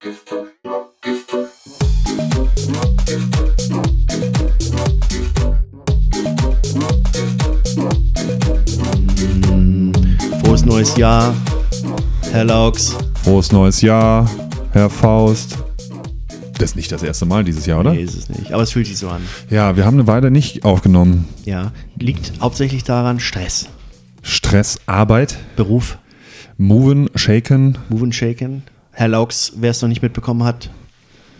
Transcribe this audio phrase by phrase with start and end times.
[0.00, 0.14] Frohes
[10.64, 11.34] neues Jahr,
[12.32, 12.96] Herr Laux.
[13.22, 14.30] Frohes neues Jahr,
[14.72, 15.58] Herr Faust.
[16.54, 17.92] Das ist nicht das erste Mal dieses Jahr, oder?
[17.92, 18.54] Nee, ist es nicht.
[18.54, 19.20] Aber es fühlt sich so an.
[19.50, 21.28] Ja, wir haben eine Weile nicht aufgenommen.
[21.44, 21.72] Ja.
[21.98, 23.68] Liegt hauptsächlich daran, Stress.
[24.22, 25.98] Stress, Arbeit, Beruf,
[26.56, 27.76] Moven, Shaken.
[27.90, 28.62] Move and Shaken.
[29.00, 30.68] Herr Laux, wer es noch nicht mitbekommen hat,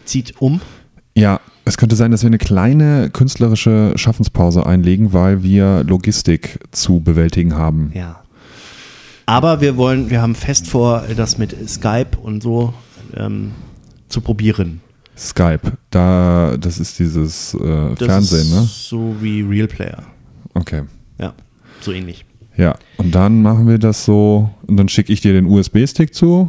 [0.07, 0.63] zieht um.
[1.15, 7.01] Ja, es könnte sein, dass wir eine kleine künstlerische Schaffenspause einlegen, weil wir Logistik zu
[7.01, 7.93] bewältigen haben.
[7.95, 8.23] Ja.
[9.27, 12.73] Aber wir wollen, wir haben fest vor, das mit Skype und so
[13.15, 13.53] ähm,
[14.09, 14.81] zu probieren.
[15.15, 18.63] Skype, da, das ist dieses äh, Das Fernsehen, ist ne?
[18.63, 20.03] So wie Real Player.
[20.55, 20.85] Okay.
[21.19, 21.35] Ja,
[21.83, 22.25] so ähnlich.
[22.57, 26.49] Ja, und dann machen wir das so, und dann schicke ich dir den USB-Stick zu.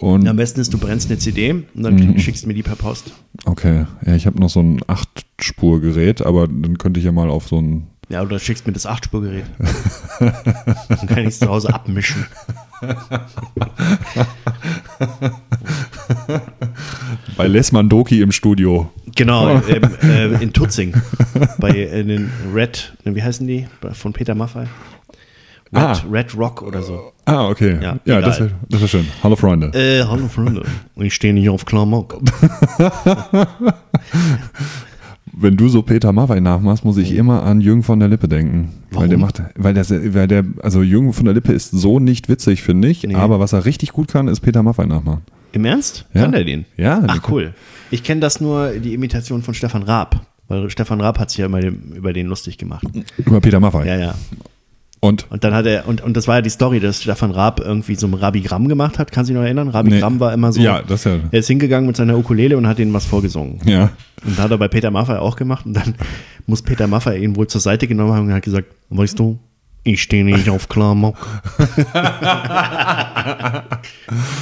[0.00, 2.18] Und Am besten ist, du brennst eine CD und dann Mhm.
[2.18, 3.12] schickst du mir die per Post.
[3.44, 7.48] okay, ja, ich habe noch so ein 8-Spur-Gerät, aber dann könnte ich ja mal auf
[7.48, 9.44] so ein Ja, oder schickst mir das Achtspurgerät.
[10.18, 12.26] dann kann ich es zu Hause abmischen.
[17.36, 18.90] bei Les Mandoki im Studio.
[19.16, 20.94] Genau, ähm, äh, in Tutzing.
[21.58, 23.66] Bei äh, den Red, wie heißen die?
[23.92, 24.66] Von Peter Maffay.
[25.72, 26.02] Red, Ah.
[26.10, 27.12] Red Rock oder so.
[27.26, 27.78] Ah, okay.
[27.80, 29.06] Ja, Ja, das wäre wär schön.
[29.22, 29.68] Hallo Freunde.
[29.68, 30.64] Äh, hallo Freunde.
[30.96, 32.18] Ich stehe nicht auf Klamauk.
[35.32, 38.72] Wenn du so Peter Maffay nachmachst, muss ich immer an Jürgen von der Lippe denken.
[38.90, 39.20] Weil der Warum?
[39.36, 42.88] macht, weil der, weil der, also Jürgen von der Lippe ist so nicht witzig, finde
[42.88, 43.04] ich.
[43.04, 43.14] Nee.
[43.14, 45.22] Aber was er richtig gut kann, ist Peter Maffay nachmachen.
[45.52, 46.06] Im Ernst?
[46.14, 46.22] Ja.
[46.22, 46.64] Kann der den?
[46.76, 47.54] Ja, Ach kann- cool.
[47.92, 50.26] Ich kenne das nur, die Imitation von Stefan Raab.
[50.48, 52.84] Weil Stefan Raab hat sich ja immer über den lustig gemacht.
[53.18, 53.86] Über Peter Maffay.
[53.86, 54.14] Ja, ja.
[55.02, 57.58] Und Und dann hat er, und, und das war ja die Story, dass Stefan Raab
[57.60, 59.10] irgendwie so ein Rabigramm gemacht hat.
[59.10, 59.68] Kannst du dich noch erinnern?
[59.68, 60.20] Rabigramm Nee.
[60.20, 60.60] war immer so.
[60.60, 61.16] Ja, das ja.
[61.30, 63.60] Er ist hingegangen mit seiner Ukulele und hat denen was vorgesungen.
[63.64, 63.90] ja.
[64.26, 65.64] Und hat er bei Peter Maffay auch gemacht.
[65.64, 65.94] Und dann
[66.46, 69.38] muss Peter Maffay ihn wohl zur Seite genommen haben und hat gesagt, weißt du,
[69.82, 71.16] ich stehe nicht auf Klamauk.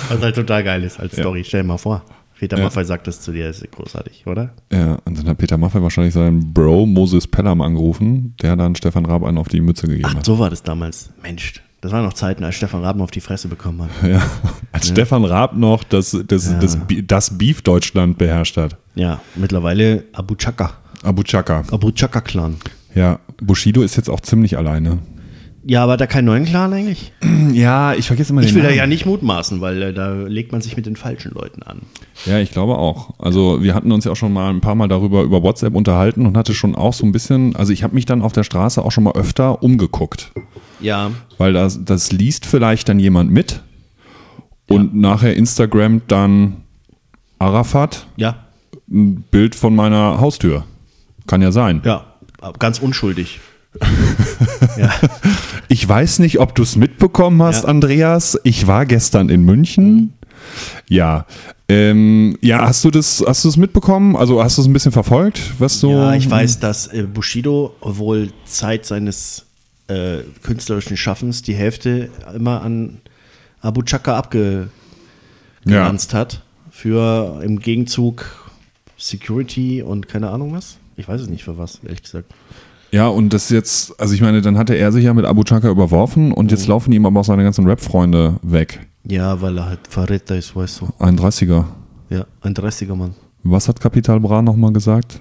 [0.08, 1.44] Was halt total geil ist als Story.
[1.44, 2.02] Stell dir mal vor.
[2.38, 2.64] Peter Ja.
[2.64, 4.50] Maffay sagt das zu dir, das ist großartig, oder?
[4.72, 9.04] Ja, und dann hat Peter Maffay wahrscheinlich seinen Bro Moses Pelham angerufen, der dann Stefan
[9.06, 10.24] Raab einen auf die Mütze gegeben Ach, hat.
[10.24, 11.10] so war das damals.
[11.22, 14.08] Mensch, das waren noch Zeiten, als Stefan Raben auf die Fresse bekommen hat.
[14.08, 14.22] Ja.
[14.72, 16.58] Als Stefan Raab noch das, das, Ja.
[16.58, 18.76] das, das Beef Deutschland beherrscht hat.
[18.94, 20.72] Ja, mittlerweile Abu Chaka.
[21.02, 21.62] Abu Chaka.
[21.70, 22.56] Abu Chaka-Clan.
[22.94, 24.98] Ja, Bushido ist jetzt auch ziemlich alleine.
[25.68, 27.12] Ja, aber er keinen neuen Clan eigentlich?
[27.52, 28.78] Ja, ich vergesse immer Ich den will da Namen.
[28.78, 31.80] ja nicht mutmaßen, weil äh, da legt man sich mit den falschen Leuten an.
[32.26, 33.18] Ja, ich glaube auch.
[33.18, 36.26] Also wir hatten uns ja auch schon mal ein paar Mal darüber über WhatsApp unterhalten
[36.26, 38.84] und hatte schon auch so ein bisschen, also ich habe mich dann auf der Straße
[38.84, 40.30] auch schon mal öfter umgeguckt,
[40.80, 43.62] Ja, weil das, das liest vielleicht dann jemand mit
[44.68, 46.58] und nachher Instagram dann
[47.38, 48.36] Arafat, ja,
[48.90, 50.64] ein Bild von meiner Haustür.
[51.26, 51.80] Kann ja sein.
[51.84, 52.04] ja,
[52.58, 53.40] ganz unschuldig.
[54.76, 54.90] Ja.
[55.68, 57.68] Ich weiß nicht, ob du es mitbekommen hast, Ja.
[57.68, 58.38] Andreas.
[58.44, 60.14] Ich war gestern in München.
[60.88, 61.26] Ja.
[61.68, 64.16] Ähm, ja, hast du das, hast du es mitbekommen?
[64.16, 65.90] Also hast du es ein bisschen verfolgt, was so.
[65.90, 69.44] ja, ich weiß, dass äh, Bushido wohl Zeit seines
[69.88, 73.00] äh, künstlerischen Schaffens die Hälfte immer an
[73.60, 74.70] Abu Chaka abgeranzt
[75.66, 76.18] Ja.
[76.18, 76.42] hat.
[76.70, 78.24] Für im Gegenzug
[78.96, 80.76] Security und keine Ahnung was.
[80.96, 82.32] Ich weiß es nicht für was, ehrlich gesagt.
[82.90, 85.68] Ja, und das jetzt, also ich meine, dann hatte er sich ja mit Abu Chaka
[85.68, 86.50] überworfen und Mhm.
[86.50, 88.86] jetzt laufen ihm aber auch seine ganzen Rap-Freunde weg.
[89.06, 90.88] Ja, weil er halt Verräter ist, weißt du.
[90.98, 91.64] Ein 30er.
[92.10, 93.14] Ja, ein 30er Mann.
[93.42, 95.20] Was hat Kapital Bra nochmal gesagt?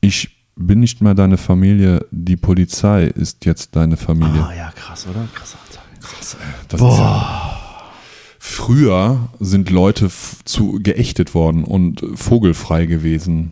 [0.00, 4.44] Ich bin nicht mehr deine Familie, die Polizei ist jetzt deine Familie.
[4.44, 5.26] Ah ja, krass, oder?
[5.34, 5.82] Krass, Alter.
[6.00, 6.46] Krass, ey.
[6.68, 7.60] Das ist ja,
[8.38, 10.10] früher sind Leute
[10.44, 13.50] zu geächtet worden und vogelfrei gewesen.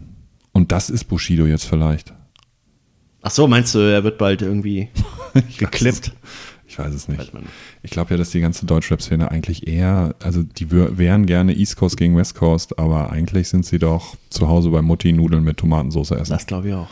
[0.52, 2.12] Und das ist Bushido jetzt vielleicht.
[3.22, 4.88] Ach so, meinst du, er wird bald irgendwie
[5.58, 6.12] geklippt?
[6.66, 7.30] Ich weiß es nicht.
[7.82, 11.76] Ich glaube ja, dass die ganze Deutschrap-Szene eigentlich eher, also die wär- wären gerne East
[11.76, 15.58] Coast gegen West Coast, aber eigentlich sind sie doch zu Hause bei Mutti Nudeln mit
[15.58, 16.32] Tomatensauce essen.
[16.32, 16.88] Das glaube ich auch.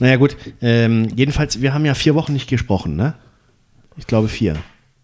[0.00, 0.36] Naja, gut.
[0.60, 3.14] Ähm, jedenfalls, wir haben ja vier Wochen nicht gesprochen, ne?
[3.96, 4.56] Ich glaube vier.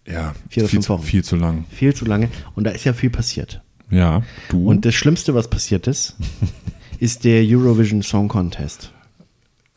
[0.06, 1.02] Ja, Vier oder viel, fünf zu- Wochen.
[1.02, 1.64] viel zu lang.
[1.70, 2.28] Viel zu lange.
[2.54, 3.62] Und da ist ja viel passiert.
[3.90, 4.68] Ja, du.
[4.68, 6.16] Und das Schlimmste, was passiert ist,
[6.98, 8.92] ist der Eurovision Song Contest.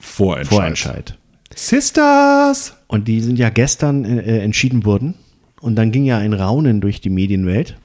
[0.03, 0.49] Vorentscheid.
[0.57, 1.17] Vorentscheid.
[1.55, 2.73] Sisters!
[2.87, 5.15] Und die sind ja gestern äh, entschieden worden.
[5.61, 7.77] Und dann ging ja ein Raunen durch die Medienwelt.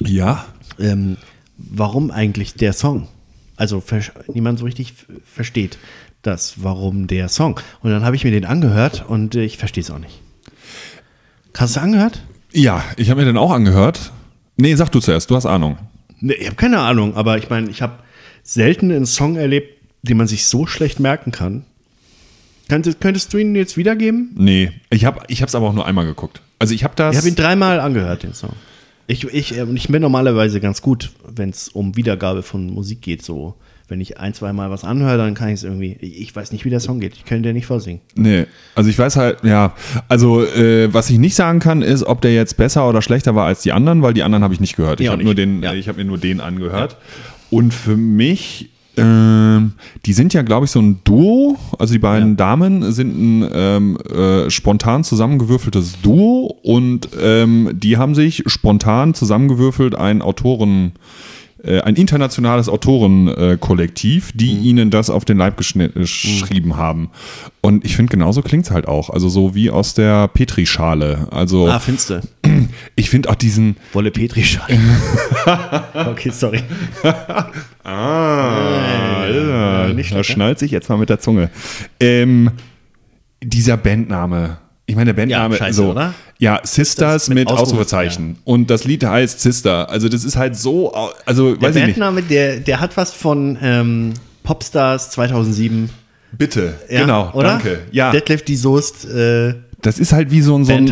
[0.00, 0.46] Ja,
[0.78, 1.16] ähm,
[1.56, 3.08] warum eigentlich der Song?
[3.56, 3.82] Also
[4.32, 5.78] niemand so richtig versteht
[6.22, 7.58] das, warum der Song.
[7.80, 10.20] Und dann habe ich mir den angehört und äh, ich verstehe es auch nicht.
[11.56, 12.22] Hast du es angehört?
[12.52, 14.12] Ja, ich habe mir den auch angehört.
[14.56, 15.78] Nee, sag du zuerst, du hast Ahnung.
[16.20, 17.98] Nee, ich habe keine Ahnung, aber ich meine, ich habe
[18.42, 19.75] selten einen Song erlebt,
[20.06, 21.64] den man sich so schlecht merken kann.
[22.68, 24.30] Könntest, könntest du ihn jetzt wiedergeben?
[24.36, 26.40] Nee, ich habe ich hab's aber auch nur einmal geguckt.
[26.58, 27.12] Also ich habe das.
[27.14, 28.52] Ich habe ihn dreimal angehört, den Song.
[29.06, 33.22] Ich, ich, äh, ich bin normalerweise ganz gut, wenn es um Wiedergabe von Musik geht.
[33.22, 33.54] So,
[33.86, 35.92] wenn ich ein, zwei Mal was anhöre, dann kann ich es irgendwie.
[36.00, 37.14] Ich weiß nicht, wie der Song geht.
[37.14, 38.00] Ich könnte den nicht vorsingen.
[38.16, 39.76] Nee, also ich weiß halt, ja,
[40.08, 43.46] also äh, was ich nicht sagen kann, ist, ob der jetzt besser oder schlechter war
[43.46, 44.98] als die anderen, weil die anderen habe ich nicht gehört.
[44.98, 45.72] Ich Ja, habe nur den, Ja.
[45.72, 46.96] ich habe mir nur den angehört.
[47.48, 49.72] Und für mich, ähm,
[50.04, 51.56] die sind ja, glaube ich, so ein Duo.
[51.78, 52.34] Also die beiden Ja.
[52.36, 59.94] Damen sind ein ähm, äh, spontan zusammengewürfeltes Duo und ähm, die haben sich spontan zusammengewürfelt
[59.94, 60.92] ein Autoren
[61.62, 64.62] ein internationales Autorenkollektiv, die Mhm.
[64.62, 67.10] ihnen das auf den Leib äh, geschrieben haben.
[67.60, 69.10] Und ich finde, genauso klingt es halt auch.
[69.10, 71.28] Also so wie aus der Petrischale.
[71.30, 72.20] Also Ah, finste.
[72.96, 73.76] ich finde auch diesen.
[73.92, 74.96] Wolle Petri schreiben.
[75.94, 76.60] okay, sorry.
[77.84, 80.24] Ah, ja, nicht da ne?
[80.24, 81.50] schnallt sich jetzt mal mit der Zunge.
[82.00, 82.50] Ähm,
[83.42, 84.58] dieser Bandname.
[84.88, 86.14] Ich meine, der Bandname, Ja, scheiße, so, oder?
[86.38, 88.38] ja, Sisters mit mit, Ausrufe- Ausrufezeichen.
[88.44, 89.90] Und das Lied heißt Sister.
[89.90, 90.92] Also das ist halt so,
[91.26, 91.98] also Der weiß ich nicht.
[91.98, 95.90] Bandname, der, der hat was von ähm, Popstars 2007.
[96.32, 97.48] Bitte, Ja, genau, oder?
[97.48, 97.80] danke.
[97.90, 100.86] Ja, Detlef die Soest, äh, das ist halt wie so ein, so ein,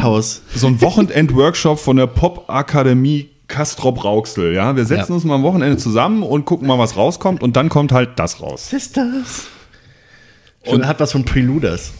[0.55, 4.55] so ein Wochenend-Workshop von der Pop-Akademie Kastrop Rauxel.
[4.55, 5.15] Ja, wir setzen Ja.
[5.15, 7.43] uns mal am Wochenende zusammen und gucken mal, was rauskommt.
[7.43, 8.71] Und dann kommt halt das raus.
[8.71, 9.45] Sisters.
[10.67, 11.93] Und hat was von Preluders.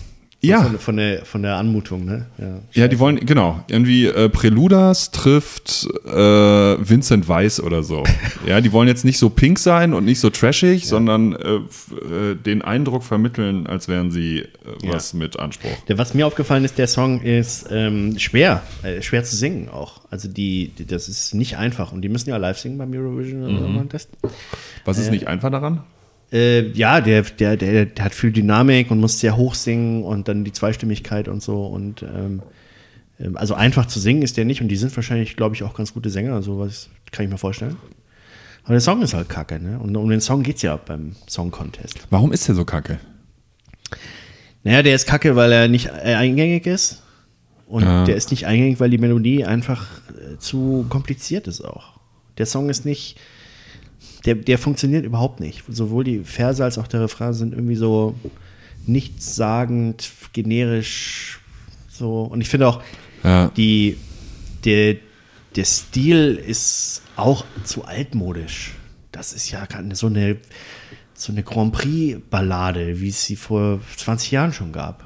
[0.47, 0.63] Ja.
[0.63, 2.27] Von, von, der, von der Anmutung, ne?
[2.39, 2.61] Ja.
[2.73, 8.05] Ja, die wollen, genau, irgendwie äh, Preludas trifft äh, Vincent Weiss oder so.
[8.47, 12.35] ja, die wollen jetzt nicht so pink sein und nicht so trashig, sondern äh, äh,
[12.35, 14.49] den Eindruck vermitteln, als wären sie äh,
[14.85, 15.71] was mit Anspruch.
[15.89, 20.01] Der, was mir aufgefallen ist, der Song ist ähm, schwer, äh, schwer zu singen auch.
[20.11, 23.45] Also die, die, das ist nicht einfach und die müssen ja live singen beim Eurovision
[23.45, 23.79] Mhm.
[23.79, 24.11] Contest.
[24.85, 25.83] Was ist nicht einfach daran?
[26.35, 30.27] Äh, ja, der, der, der, der hat viel Dynamik und muss sehr hoch singen und
[30.29, 32.43] dann die Zweistimmigkeit und so und ähm,
[33.21, 35.75] ähm, also einfach zu singen ist der nicht und die sind wahrscheinlich, glaube ich, auch
[35.75, 37.77] ganz gute Sänger, also was kann ich mir vorstellen.
[38.65, 39.79] Aber der Song ist halt kacke, ne?
[39.79, 41.99] Und um den Song geht's ja beim Song Contest.
[42.11, 42.99] Warum ist der so kacke?
[44.63, 47.03] Naja, der ist kacke, weil er nicht äh, eingängig ist.
[47.67, 48.05] Und Ja.
[48.05, 52.01] der ist nicht eingängig, weil die Melodie einfach äh, zu kompliziert ist auch.
[52.39, 53.19] Der Song ist nicht,
[54.25, 55.63] der, der funktioniert überhaupt nicht.
[55.69, 58.15] Sowohl die Verse als auch der Refrain sind irgendwie so
[58.87, 61.41] nichtssagend, generisch,
[61.91, 62.23] so.
[62.23, 62.83] Und ich finde auch,
[63.23, 63.49] Ja.
[63.57, 63.97] die,
[64.65, 64.97] der,
[65.57, 68.73] der Stil ist auch zu altmodisch.
[69.13, 70.37] Das ist ja keine- so eine,
[71.15, 75.05] so eine Grand Prix-Ballade, wie es sie vor 20 Jahren schon gab.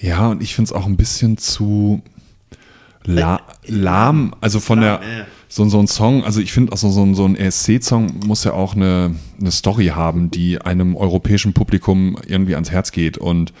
[0.00, 2.02] Ja, und ich finde es auch ein bisschen zu
[3.04, 4.34] la lahm.
[4.40, 5.00] Also von der.
[5.54, 8.44] So, so ein Song, also ich finde auch so, so, ein- so ein ESC-Song muss
[8.44, 13.18] ja auch eine, eine Story haben, die einem europäischen Publikum irgendwie ans Herz geht.
[13.18, 13.52] Und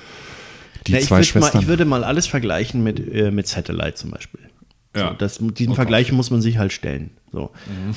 [0.86, 1.56] die ich, zwei würd Schwestern.
[1.58, 4.40] mal, ich würde mal alles vergleichen mit, äh, mit Satellite zum Beispiel.
[4.96, 5.08] Ja.
[5.10, 7.10] So, das, diesen Vergleich muss man sich halt stellen.
[7.30, 7.50] So.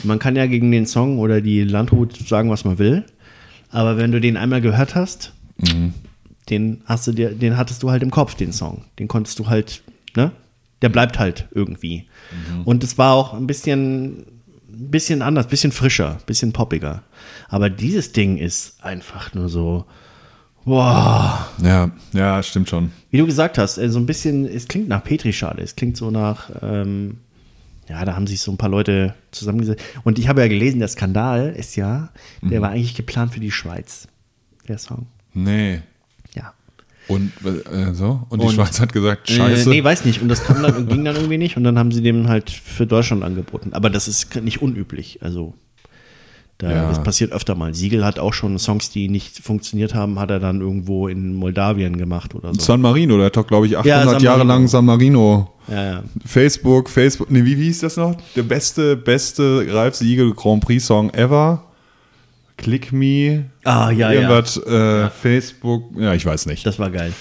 [0.03, 3.05] Man kann ja gegen den Song oder die Landhut sagen, was man will.
[3.69, 5.33] Aber wenn du den einmal gehört hast,
[6.49, 8.85] den hast du dir, den hattest du halt im Kopf, den Song.
[8.99, 9.81] Den konntest du halt,
[10.15, 10.31] ne?
[10.81, 12.05] Der bleibt halt irgendwie.
[12.65, 14.25] Und es war auch ein bisschen,
[14.69, 17.03] ein bisschen anders, bisschen frischer, bisschen poppiger.
[17.49, 19.85] Aber dieses Ding ist einfach nur so,
[20.65, 21.47] wow.
[21.61, 22.91] ja, ja, stimmt schon.
[23.11, 26.11] Wie du gesagt hast, äh, so ein bisschen, es klingt nach Petrischale, es klingt so
[26.11, 27.17] nach, ähm,
[27.87, 29.83] ja, da haben sich so ein paar Leute zusammengesetzt.
[30.03, 32.09] Und ich habe ja gelesen, der Skandal ist ja,
[32.41, 34.07] der war eigentlich geplant für die Schweiz,
[34.67, 35.05] der Song.
[35.33, 35.81] Nee.
[37.07, 37.15] Ja.
[37.15, 38.21] Und äh, so?
[38.29, 39.69] Und die Und- Schweiz hat gesagt, scheiße.
[39.69, 40.21] Äh, nee, weiß nicht.
[40.21, 41.57] Und das kam dann, ging dann irgendwie nicht.
[41.57, 43.73] Und dann haben sie dem halt für Deutschland angeboten.
[43.73, 45.19] Aber das ist nicht unüblich.
[45.21, 45.53] Also,
[46.57, 46.87] da, Ja.
[46.89, 47.73] das passiert öfter mal.
[47.73, 51.97] Siegel hat auch schon Songs, die nicht funktioniert haben, hat er dann irgendwo in Moldawien
[51.97, 52.61] gemacht oder so.
[52.61, 55.51] San Marino, der hat doch, glaube ich, 800 San Jahre lang San Marino.
[55.67, 56.03] Ja, ja.
[56.25, 58.15] Facebook, Facebook, nee, wie, wie hieß das noch?
[58.35, 61.61] Der beste, beste Ralf Siegel Grand Prix Song ever.
[62.57, 63.45] Click Me.
[63.65, 64.21] Ah, ja, ja.
[64.21, 66.65] Irgendwas, Äh, Facebook, ja, ich weiß nicht.
[66.65, 67.11] Das war geil.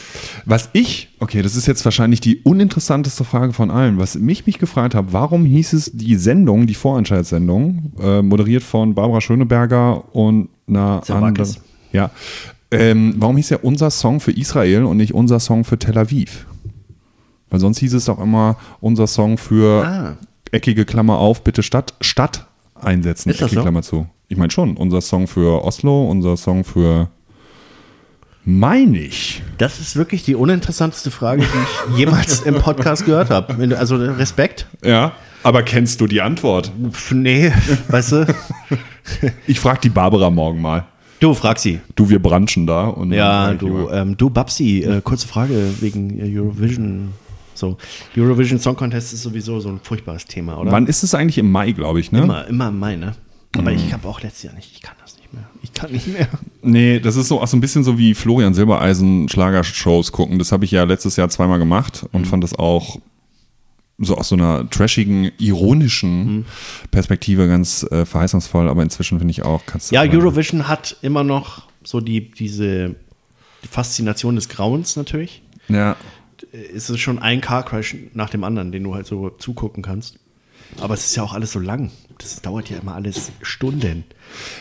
[0.44, 3.98] Was ich, okay, das ist jetzt wahrscheinlich die uninteressanteste Frage von allen.
[3.98, 8.94] Was mich mich gefragt habe, warum hieß es die Sendung, die Vorentscheidssendung, äh, moderiert von
[8.94, 11.56] Barbara Schöneberger und einer anderen.
[11.92, 12.10] Ja.
[12.70, 16.46] Ähm, warum hieß ja unser Song für Israel und nicht unser Song für Tel Aviv?
[17.50, 20.16] Weil sonst hieß es doch immer unser Song für Ah.
[20.52, 23.62] eckige Klammer auf, bitte Stadt, Stadt einsetzen, Ist das so?
[23.62, 24.06] Klammer zu.
[24.28, 27.08] Ich meine schon, unser Song für Oslo, unser Song für
[28.44, 29.42] meine ich.
[29.58, 33.76] Das ist wirklich die uninteressanteste Frage, die ich jemals im Podcast gehört habe.
[33.78, 34.66] Also Respekt.
[34.84, 35.12] Ja.
[35.42, 36.72] Aber kennst du die Antwort?
[37.10, 37.52] Nee,
[37.88, 38.34] weißt du?
[39.46, 40.86] Ich frage die Barbara morgen mal.
[41.20, 41.80] Du, frag sie.
[41.94, 42.86] Du, wir branchen da.
[42.86, 47.12] Und Ja, du, ähm, du Babsi, äh, kurze Frage wegen Eurovision.
[47.54, 47.76] So,
[48.16, 50.72] Eurovision Song Contest ist sowieso so ein furchtbares Thema, oder?
[50.72, 51.38] Wann ist es eigentlich?
[51.38, 52.22] Im Mai, glaube ich, ne?
[52.22, 53.14] Immer, immer im Mai, ne?
[53.56, 55.44] Aber ich habe auch letztes Jahr nicht, ich kann das nicht mehr.
[55.62, 56.28] Ich kann nicht mehr.
[56.66, 60.38] Nee, das ist so, auch so ein bisschen so wie Florian Silbereisen Schlagershows gucken.
[60.38, 62.98] Das habe ich ja letztes Jahr zweimal gemacht und fand das auch
[63.98, 66.46] so aus so einer trashigen, ironischen
[66.90, 71.22] Perspektive ganz äh, verheißungsvoll, aber inzwischen finde ich auch, kannst du Ja, Eurovision hat immer
[71.22, 72.96] noch so die, diese
[73.62, 75.42] die Faszination des Grauens natürlich.
[75.68, 75.96] Ja.
[76.52, 80.18] Es ist schon ein Car Crash nach dem anderen, den du halt so zugucken kannst.
[80.80, 81.90] Aber es ist ja auch alles so lang.
[82.18, 84.04] Das dauert ja immer alles Stunden.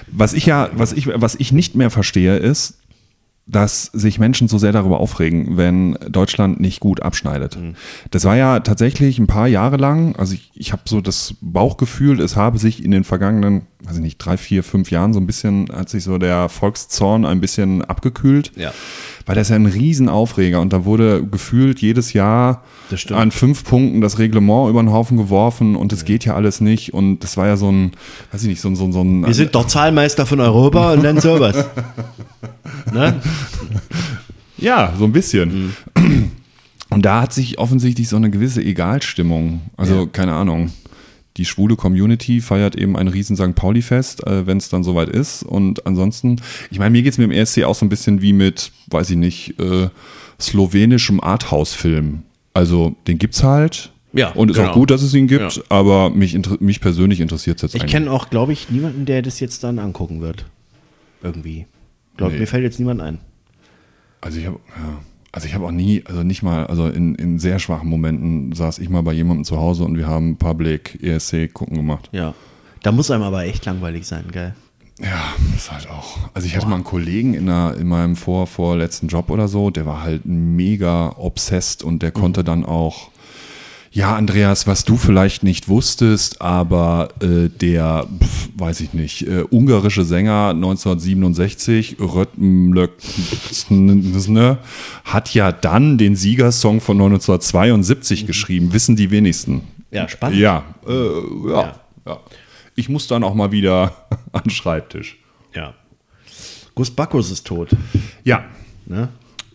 [0.07, 2.79] Was ich ja, was ich, was ich nicht mehr verstehe, ist,
[3.45, 7.57] dass sich Menschen so sehr darüber aufregen, wenn Deutschland nicht gut abschneidet.
[8.09, 12.21] Das war ja tatsächlich ein paar Jahre lang, also ich, ich habe so das Bauchgefühl,
[12.21, 15.27] es habe sich in den vergangenen, weiß ich nicht, drei, vier, fünf Jahren so ein
[15.27, 18.51] bisschen, hat sich so der Volkszorn ein bisschen abgekühlt.
[18.55, 18.73] Ja.
[19.25, 22.63] Weil das ist ja ein Riesenaufreger und da wurde gefühlt jedes Jahr
[23.11, 26.93] an fünf Punkten das Reglement über den Haufen geworfen und es geht ja alles nicht
[26.93, 27.91] und das war ja so ein,
[28.31, 30.93] weiß ich nicht, so ein, so ein, so ein Wir sind doch Zahlmeister von Europa
[30.93, 31.55] und dann sowas.
[32.93, 33.21] ne?
[34.57, 35.73] Ja, so ein bisschen.
[36.89, 40.71] Und da hat sich offensichtlich so eine gewisse Egalstimmung, also keine Ahnung.
[41.37, 43.55] Die schwule Community feiert eben ein riesen St.
[43.55, 45.43] Pauli-Fest, äh, wenn es dann soweit ist.
[45.43, 48.33] Und ansonsten, ich meine, mir geht es mit dem ESC auch so ein bisschen wie
[48.33, 49.89] mit, weiß ich nicht, äh,
[50.39, 52.23] slowenischem Arthouse-Film.
[52.53, 53.91] Also den gibt's halt.
[54.15, 54.69] Ja, Und ist genau.
[54.69, 55.63] auch gut, dass es ihn gibt, Ja.
[55.69, 57.91] aber mich, inter- mich persönlich interessiert es jetzt Ich eigentlich.
[57.93, 60.45] kenne auch, glaube ich, niemanden, der das jetzt dann angucken wird.
[61.23, 61.65] Irgendwie.
[62.17, 62.41] Glaube Nee.
[62.41, 63.17] mir fällt jetzt niemand ein.
[64.21, 64.99] Also ich habe ja,
[65.33, 68.77] also ich habe auch nie, also nicht mal, also in, in sehr schwachen Momenten saß
[68.77, 72.07] ich mal bei jemandem zu Hause und wir haben Public ESC gucken gemacht.
[72.11, 72.35] Ja.
[72.83, 74.53] Da muss einem aber echt langweilig sein, gell?
[75.01, 76.19] Ja, ist halt auch.
[76.35, 79.71] Also ich hatte mal einen Kollegen in, einer, in meinem vor, vorletzten Job oder so,
[79.71, 83.09] der war halt mega obsessed und der konnte dann auch,
[83.93, 89.43] ja, Andreas, was du vielleicht nicht wusstest, aber äh, der, pf, weiß ich nicht, äh,
[89.51, 92.91] ungarische Sänger 1967, Rötmlök,
[95.03, 99.62] hat ja dann den Siegersong von 1972 geschrieben, wissen die wenigsten.
[99.91, 100.39] Ja, spannend.
[100.39, 101.75] Ja, äh, ja,
[102.07, 102.19] ja.
[102.75, 105.19] Ich muss dann auch mal wieder an den Schreibtisch.
[105.53, 105.75] Ja.
[106.73, 107.69] Gus Bacchus ist tot.
[108.23, 108.43] Ja.
[108.88, 109.09] Ne?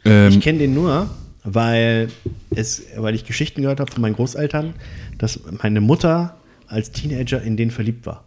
[0.05, 1.11] Ähm, Ich kenne den nur,
[1.55, 2.09] weil,
[2.55, 4.75] es, weil ich Geschichten gehört habe von meinen Großeltern,
[5.19, 6.37] dass meine Mutter
[6.67, 8.25] als Teenager in den verliebt war.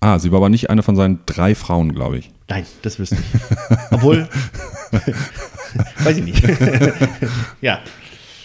[0.00, 2.30] ah, sie war aber nicht eine von seinen drei Frauen, glaube ich.
[2.48, 3.40] Nein, das wüsste ich.
[3.90, 4.28] Obwohl,
[6.04, 6.42] weiß ich nicht.
[7.60, 7.80] ja.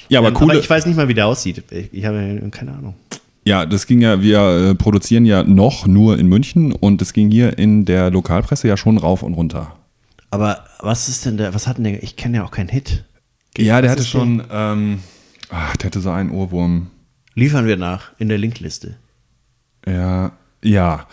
[0.09, 0.59] Ja, aber Ähm, coole.
[0.59, 1.63] ich weiß nicht mal, wie der aussieht.
[1.71, 2.95] Ich, ich habe keine Ahnung.
[3.45, 4.39] ja, das ging ja, wir
[4.71, 8.75] äh, produzieren ja noch nur in München und es ging hier in der Lokalpresse ja
[8.77, 9.75] schon rauf und runter.
[10.29, 13.05] Aber was ist denn der, was hat denn der, ich kenne ja auch keinen Hit.
[13.57, 14.99] Ja, der hatte schon, ähm,
[15.49, 16.87] ach, der hatte so einen Ohrwurm.
[17.35, 18.95] Liefern wir nach in der Linkliste.
[19.85, 20.31] Ja,
[20.63, 21.07] ja.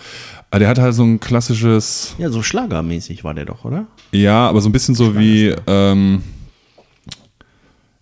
[0.50, 3.87] Aber der hat halt so ein klassisches, Ja, so schlagermäßig war der doch, oder?
[4.12, 6.23] ja, aber so ein bisschen so wie, ähm,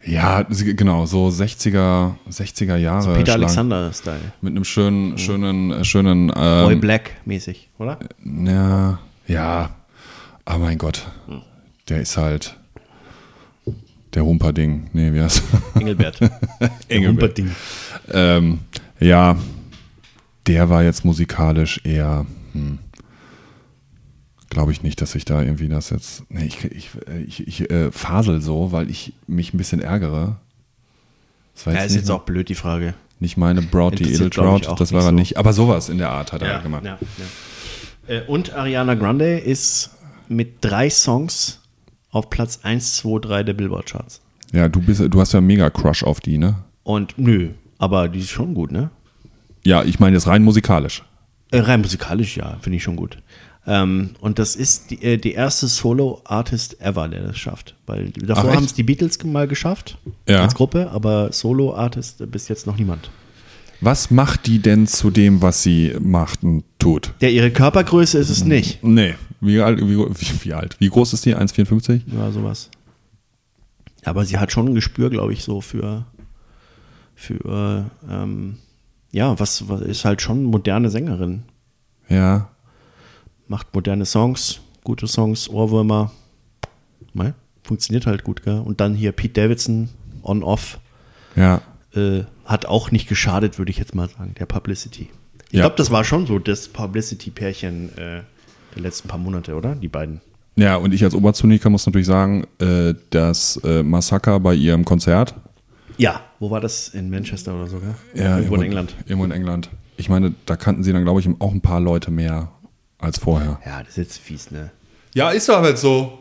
[0.05, 3.15] ja, genau, so 60er, 60er Jahre.
[3.15, 4.21] Peter Schlag- Alexander-Style.
[4.41, 7.99] Mit einem schönen, schönen, äh, schönen, Boy ähm, Black-mäßig, oder?
[8.25, 9.71] ja, ja,
[10.45, 11.07] aber mein Gott,
[11.89, 12.57] der ist halt
[14.17, 14.89] der Humperding.
[14.93, 15.43] Nee, wie heißt
[15.75, 16.19] Engelbert.
[16.89, 17.39] Engelbert.
[17.39, 17.51] Humperding.
[18.11, 18.59] ähm,
[18.99, 19.37] ja,
[20.47, 22.79] der war jetzt musikalisch eher, hm,
[24.51, 26.91] glaube ich nicht, dass ich da irgendwie das jetzt, nee, ich, ich,
[27.27, 30.37] ich, ich äh, fasel so, weil ich mich ein bisschen ärgere.
[31.55, 32.95] Das war Ja, ist nicht, jetzt auch blöd, die Frage.
[33.21, 35.11] nicht meine glaub ich, Edeltraut, das war er so.
[35.13, 36.85] nicht, aber sowas in der Art hat er halt gemacht.
[36.85, 36.99] ja,
[38.09, 38.15] ja.
[38.15, 39.91] Äh, Und Ariana Grande ist
[40.29, 41.61] mit drei Songs
[42.17, 44.21] auf Platz 1, 2, 3 der Billboard-Charts.
[44.53, 46.57] Ja, du bist, du hast ja einen mega Crush auf die, ne?
[46.83, 48.91] Und nö, aber die ist schon gut, ne?
[49.65, 51.03] Ja, ich meine jetzt rein musikalisch.
[51.51, 53.19] Äh, rein musikalisch, ja, finde ich schon gut.
[53.67, 57.75] Ähm, und das ist die, äh, die erste Solo-Artist ever, der das schafft.
[57.87, 60.43] Weil davor haben es die Beatles mal geschafft Ja.
[60.43, 63.11] als Gruppe, aber Solo-Artist bis jetzt noch niemand.
[63.81, 67.13] Was macht die denn zu dem, was sie macht und tut?
[67.21, 68.83] Der ihre Körpergröße ist es nicht.
[68.83, 69.15] Nee.
[69.41, 69.81] Wie alt?
[69.81, 70.77] Wie, wie, wie alt?
[70.81, 71.37] Wie groß ist die?
[71.37, 72.03] 1,54?
[72.15, 72.71] Ja, sowas.
[74.05, 76.07] Aber sie hat schon ein Gespür, glaube ich, so für,
[77.15, 78.59] für ähm,
[79.13, 81.43] ja, was, was ist halt schon moderne Sängerin.
[82.09, 82.49] Ja.
[83.49, 86.13] Macht moderne Songs, gute Songs, Ohrwürmer.
[87.15, 88.59] Mei, funktioniert halt gut, gell?
[88.61, 89.89] Und dann hier Pete Davidson,
[90.23, 90.79] on-off.
[91.35, 91.63] Ja.
[91.95, 95.09] Äh, hat auch nicht geschadet, würde ich jetzt mal sagen, der Publicity.
[95.49, 95.63] Ich Ja.
[95.63, 98.23] glaube, das war schon so das Publicity-Pärchen äh,
[98.77, 99.75] der letzten paar Monate, oder?
[99.75, 100.21] Die beiden.
[100.57, 105.35] Ja, und ich als Oberzuniker muss natürlich sagen, äh, dass äh, Massaker bei ihrem Konzert,
[105.99, 106.21] Ja.
[106.39, 106.89] Wo war das?
[106.89, 107.95] In Manchester oder so, gell?
[108.15, 108.95] ja, Irgendwo in England.
[109.07, 109.71] Irgendwo in England.
[109.97, 112.51] Ich meine, da kannten sie dann, glaube ich, auch ein paar Leute mehr
[112.99, 113.59] als vorher.
[113.65, 114.71] Ja, das ist jetzt fies, ne?
[115.15, 116.19] Ja, ist doch halt so.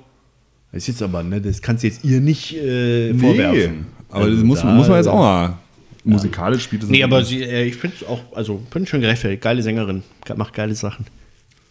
[0.72, 1.42] Das ist jetzt aber, ne?
[1.42, 3.88] Das kannst du jetzt ihr nicht äh, vorwerfen.
[4.10, 5.58] Aber Also das muss, da- muss man jetzt auch mal.
[6.06, 9.42] Musikalisch spielt es Nee, aber sie, äh, ich finde es auch, also, bin schon gerechtfertigt.
[9.42, 10.04] Geile Sängerin.
[10.24, 11.06] Ge- Macht geile Sachen.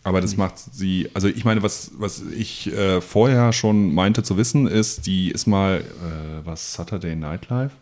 [0.04, 4.36] Aber das macht sie, also ich meine, was, was ich äh, vorher schon meinte zu
[4.36, 7.72] wissen, ist, die ist mal, äh, was, Saturday Night Live?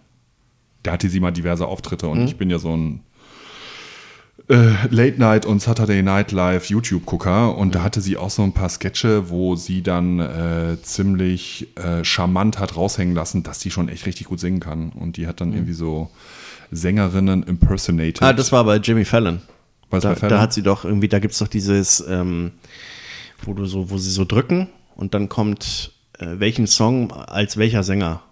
[0.85, 3.01] Da hatte sie mal diverse Auftritte und ich bin ja so ein
[4.49, 8.53] äh, Late Night und Saturday Night Live YouTube-Gucker und da hatte sie auch so ein
[8.53, 13.89] paar Sketche, wo sie dann äh, ziemlich äh, charmant hat raushängen lassen, dass die schon
[13.89, 14.91] echt richtig gut singen kann.
[14.91, 16.11] Und die hat dann irgendwie so
[16.71, 18.23] Sängerinnen impersonated.
[18.23, 19.41] Ah, das war bei Jimmy Fallon.
[20.01, 22.53] Da, da hat sie doch irgendwie, da gibt es doch dieses, ähm,
[23.45, 27.83] wo du so, wo sie so drücken und dann kommt äh, welchen Song als welcher
[27.83, 28.23] Sänger.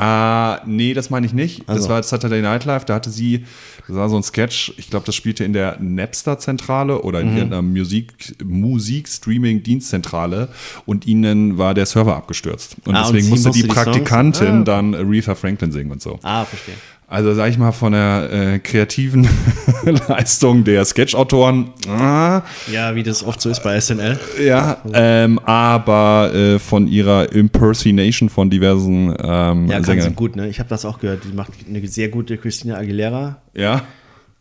[0.00, 1.62] Ah, nee, das meine ich nicht.
[1.68, 1.88] Das Also.
[1.88, 3.44] war Saturday Night Live, da hatte sie,
[3.88, 7.28] das war so ein Sketch, ich glaube, das spielte in der Napster-Zentrale oder Mhm.
[7.30, 10.48] in irgendeiner Musik, Musik-Streaming-Dienstzentrale
[10.86, 12.76] und ihnen war der Server abgestürzt.
[12.84, 14.64] Und Ah, und deswegen sie musste die musste die Songs- Praktikantin Ah.
[14.64, 16.20] dann Aretha Franklin singen und so.
[16.22, 16.76] Ah, verstehe.
[17.10, 19.26] Also sag ich mal von der äh, kreativen
[20.08, 24.18] Leistung der Sketchautoren, ah, Ja, wie das oft so ist bei SNL.
[24.44, 30.14] ja, ähm, aber äh, von ihrer Impersonation von diversen ähm, Ja, Sängern.
[30.16, 30.48] gut, ne?
[30.48, 31.24] Ich habe das auch gehört.
[31.24, 33.82] Die macht eine sehr gute Christina Aguilera, Ja,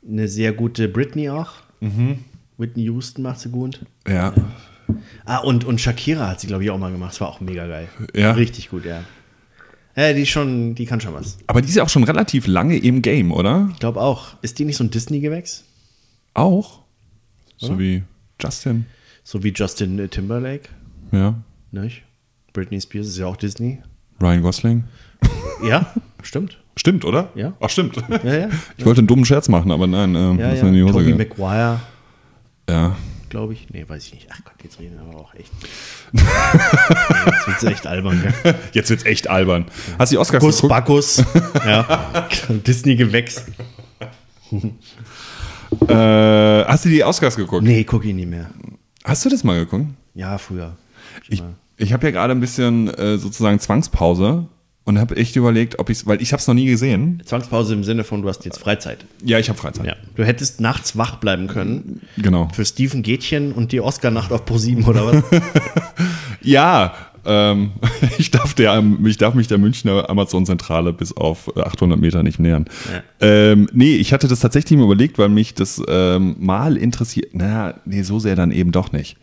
[0.05, 1.51] eine sehr gute Britney auch.
[2.57, 3.79] Whitney Houston macht sie gut.
[4.07, 4.33] ja.
[5.25, 7.11] Ah, und, und Shakira hat sie, glaube ich, auch mal gemacht.
[7.11, 7.89] Das war auch mega geil.
[8.15, 8.31] Ja.
[8.31, 9.01] Richtig gut, ja.
[9.97, 11.37] Ja, die, ist schon, die kann schon was.
[11.47, 13.67] Aber die ist ja auch schon relativ lange im Game, oder?
[13.73, 14.35] Ich glaube auch.
[14.43, 15.63] Ist die nicht so ein Disney-Gewächs?
[16.35, 16.81] Auch.
[17.57, 18.03] So wie
[18.39, 18.85] Justin.
[19.23, 20.69] So wie Justin äh, Timberlake,
[21.11, 21.33] Ja.
[21.71, 22.03] nicht?
[22.53, 23.79] Britney Spears ist ja auch Disney.
[24.21, 24.83] Ryan Gosling.
[25.67, 26.59] Ja, stimmt.
[26.75, 27.31] Stimmt, oder?
[27.33, 27.53] Ja.
[27.59, 27.95] Ach, stimmt.
[28.23, 28.49] Ja, ja.
[28.77, 30.67] Ich wollte einen dummen Scherz machen, aber nein, ähm, Ja, ja.
[30.67, 31.27] in die Hose Tobey gegangen.
[31.29, 31.81] Maguire,
[32.69, 32.95] Ja.
[33.29, 33.67] Glaube ich.
[33.71, 34.27] Nee, weiß ich nicht.
[34.31, 35.51] Ach Gott, jetzt reden wir aber auch echt.
[36.13, 38.55] jetzt wird's echt albern, gell?
[38.73, 39.65] Jetzt wird's echt albern.
[39.99, 40.69] Hast du die Oscars Gus geguckt?
[40.69, 41.23] Bacchus.
[41.65, 42.27] ja.
[42.49, 43.45] Disney-Gewächs.
[45.87, 47.63] Äh, hast du die Oscars geguckt?
[47.63, 48.49] Nee, guck ihn nicht mehr.
[49.03, 49.85] Hast du das mal geguckt?
[50.15, 50.75] Ja, früher.
[51.29, 51.43] Ich,
[51.77, 54.47] ich habe ja gerade ein bisschen äh, sozusagen Zwangspause
[54.87, 57.21] und habe echt überlegt, ob ich weil ich habe es noch nie gesehen.
[57.25, 59.05] Zwangspause im Sinne von, du hast jetzt Freizeit.
[59.21, 59.85] Ja, ich habe Freizeit.
[59.85, 59.95] Ja.
[60.15, 62.47] Du hättest nachts wach bleiben können Genau.
[62.53, 65.23] für Steven Gätchen und die Oscar-Nacht auf Pro7 oder was?
[66.41, 66.93] Ja,
[67.25, 67.71] ähm,
[68.17, 72.65] ich, darf der, ich darf mich der Münchner Amazon-Zentrale bis auf 800 Meter nicht nähern.
[72.89, 73.01] Ja.
[73.19, 77.35] Ähm, nee, ich hatte das tatsächlich mal überlegt, weil mich das ähm, mal interessiert.
[77.35, 79.17] Naja, nee, so sehr dann eben doch nicht.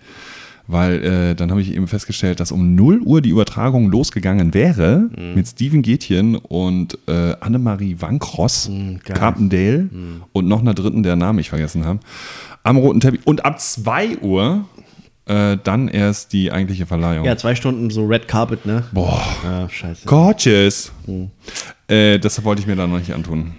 [0.67, 5.11] Weil äh, dann habe ich eben festgestellt, dass um 0 Uhr die Übertragung losgegangen wäre
[5.35, 8.99] mit Steven Gätjen und äh, Annemarie Wankross, geil.
[9.17, 9.91] Carpendale
[10.33, 12.01] und noch einer dritten, der Namen ich vergessen habe,
[12.63, 13.21] am roten Teppich.
[13.27, 14.65] Und ab 2 Uhr
[15.27, 17.27] äh, dann erst die eigentliche Verleihung.
[17.27, 18.85] ja, zwei Stunden so Red Carpet, ne?
[18.93, 20.07] Boah, Ja, scheiße.
[20.07, 20.93] gorgeous.
[21.89, 23.53] Äh, das wollte ich mir dann noch nicht antun.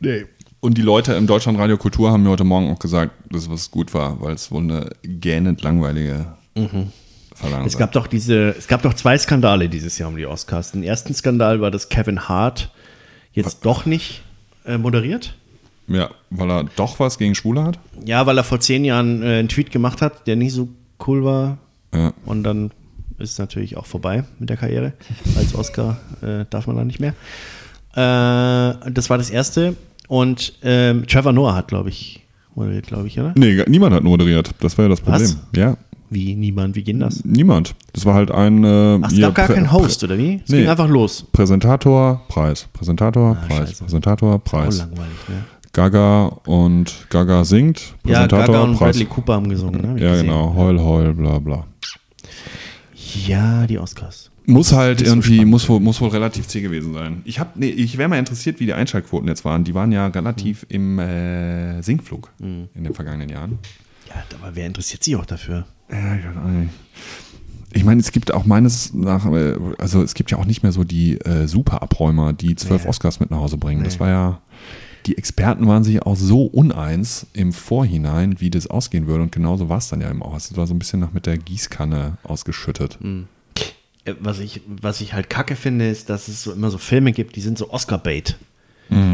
[0.00, 0.24] Nee.
[0.60, 3.94] Und die Leute im Deutschlandradio Kultur haben mir heute Morgen auch gesagt, dass was gut
[3.94, 6.26] war, weil es wohl eine gähnend langweilige
[7.34, 10.72] Verleihung Es gab doch diese, es gab doch zwei Skandale dieses Jahr um die Oscars.
[10.72, 12.70] Den ersten Skandal war, dass Kevin Hart
[13.32, 14.22] jetzt doch nicht
[14.66, 15.34] äh, moderiert.
[15.88, 17.78] Ja, weil er doch was gegen Schwule hat.
[18.04, 20.68] Ja, weil er vor zehn Jahren äh, einen Tweet gemacht hat, der nicht so
[21.06, 21.58] cool war.
[21.94, 22.12] Ja.
[22.26, 22.70] Und dann
[23.18, 24.92] ist es natürlich auch vorbei mit der Karriere.
[25.36, 27.14] Als Oscar äh, darf man dann nicht mehr.
[27.94, 29.74] Äh, das war das erste.
[30.10, 33.32] Und ähm, Trevor Noah hat, glaube ich, moderiert, glaube ich, oder?
[33.36, 34.50] Nee, niemand hat moderiert.
[34.60, 35.22] Das war ja das Problem.
[35.22, 35.36] Was?
[35.54, 35.76] Ja,
[36.10, 37.24] Wie niemand, wie ging das?
[37.24, 37.76] niemand.
[37.92, 38.64] Das war halt ein.
[38.64, 40.40] Äh, Ach, es gab gar Prä- keinen Host, oder wie?
[40.44, 40.62] Es Nee.
[40.62, 41.24] ging einfach los.
[41.30, 42.66] Präsentator, Preis.
[42.72, 43.50] Präsentator, Preis.
[43.50, 43.84] Ah, scheiße.
[43.84, 44.78] Präsentator, Oh, Preis.
[44.78, 45.44] langweilig, ne?
[45.72, 47.94] Gaga und Gaga singt.
[48.04, 48.96] Ja, Präsentator, Gaga und Preis.
[48.96, 49.88] Bradley Cooper haben gesungen, ne?
[49.90, 50.26] Hab Ja, gesehen.
[50.26, 50.54] genau.
[50.56, 51.64] Heul, heul, bla, bla.
[53.26, 54.29] Ja, die Oscars.
[54.50, 55.50] Muss halt so irgendwie, spannend.
[55.50, 57.22] muss, wohl, muss wohl relativ zäh gewesen sein.
[57.24, 59.64] Ich, hab, nee, ich wäre mal interessiert, wie die Einschaltquoten jetzt waren.
[59.64, 62.68] Die waren ja relativ im äh, Sinkflug Mhm.
[62.74, 63.58] in den vergangenen Jahren.
[64.08, 65.66] Ja, aber wer interessiert sich auch dafür?
[65.90, 66.70] Ja, ich weiß auch nicht.
[67.72, 70.72] Ich meine, es gibt auch meines nach, äh, also es gibt ja auch nicht mehr
[70.72, 72.88] so die äh, Super-Abräumer, die zwölf Nee.
[72.88, 73.84] Oscars mit nach Hause bringen.
[73.84, 74.00] Das Nee.
[74.00, 74.40] war ja,
[75.06, 79.22] die Experten waren sich auch so uneins im Vorhinein, wie das ausgehen würde.
[79.22, 80.36] Und genauso war es dann ja eben auch.
[80.36, 82.98] Es war so ein bisschen nach mit der Gießkanne ausgeschüttet.
[83.02, 83.22] Äh,
[84.20, 87.36] Was ich, was ich halt kacke finde, ist, dass es so immer so Filme gibt,
[87.36, 88.36] die sind so Oscar-Bait.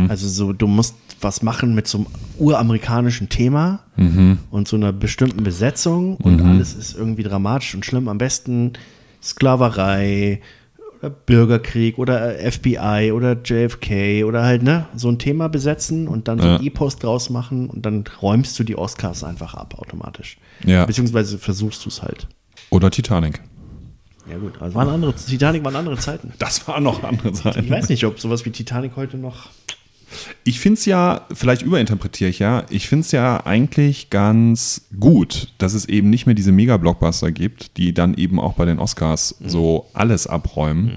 [0.09, 2.07] Also so, du musst was machen mit so einem
[2.39, 3.81] uramerikanischen Thema
[4.51, 8.09] und so einer bestimmten Besetzung und alles ist irgendwie dramatisch und schlimm.
[8.09, 8.73] Am besten
[9.23, 10.41] Sklaverei
[10.99, 16.39] oder Bürgerkrieg oder FBI oder JFK oder halt, ne, so ein Thema besetzen und dann
[16.39, 16.63] so ein Ja.
[16.63, 20.39] E-Post draus machen und dann räumst du die Oscars einfach ab automatisch.
[20.65, 20.87] Ja.
[20.87, 22.29] Beziehungsweise versuchst du es halt.
[22.71, 23.43] Oder Titanic.
[24.31, 26.33] Ja gut, also waren andere, Titanic waren andere Zeiten.
[26.39, 27.71] Das war noch andere Ich Zeiten.
[27.71, 29.51] weiß nicht, ob sowas wie Titanic heute noch.
[30.45, 35.53] Ich finde es ja, vielleicht überinterpretiere ich ja, ich finde es ja eigentlich ganz gut,
[35.59, 39.37] dass es eben nicht mehr diese Mega-Blockbuster gibt, die dann eben auch bei den Oscars
[39.45, 40.93] so alles abräumen.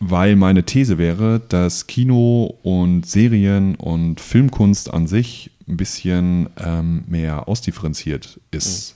[0.00, 7.04] Weil meine These wäre, dass Kino und Serien und Filmkunst an sich ein bisschen ähm,
[7.08, 8.93] mehr ausdifferenziert ist.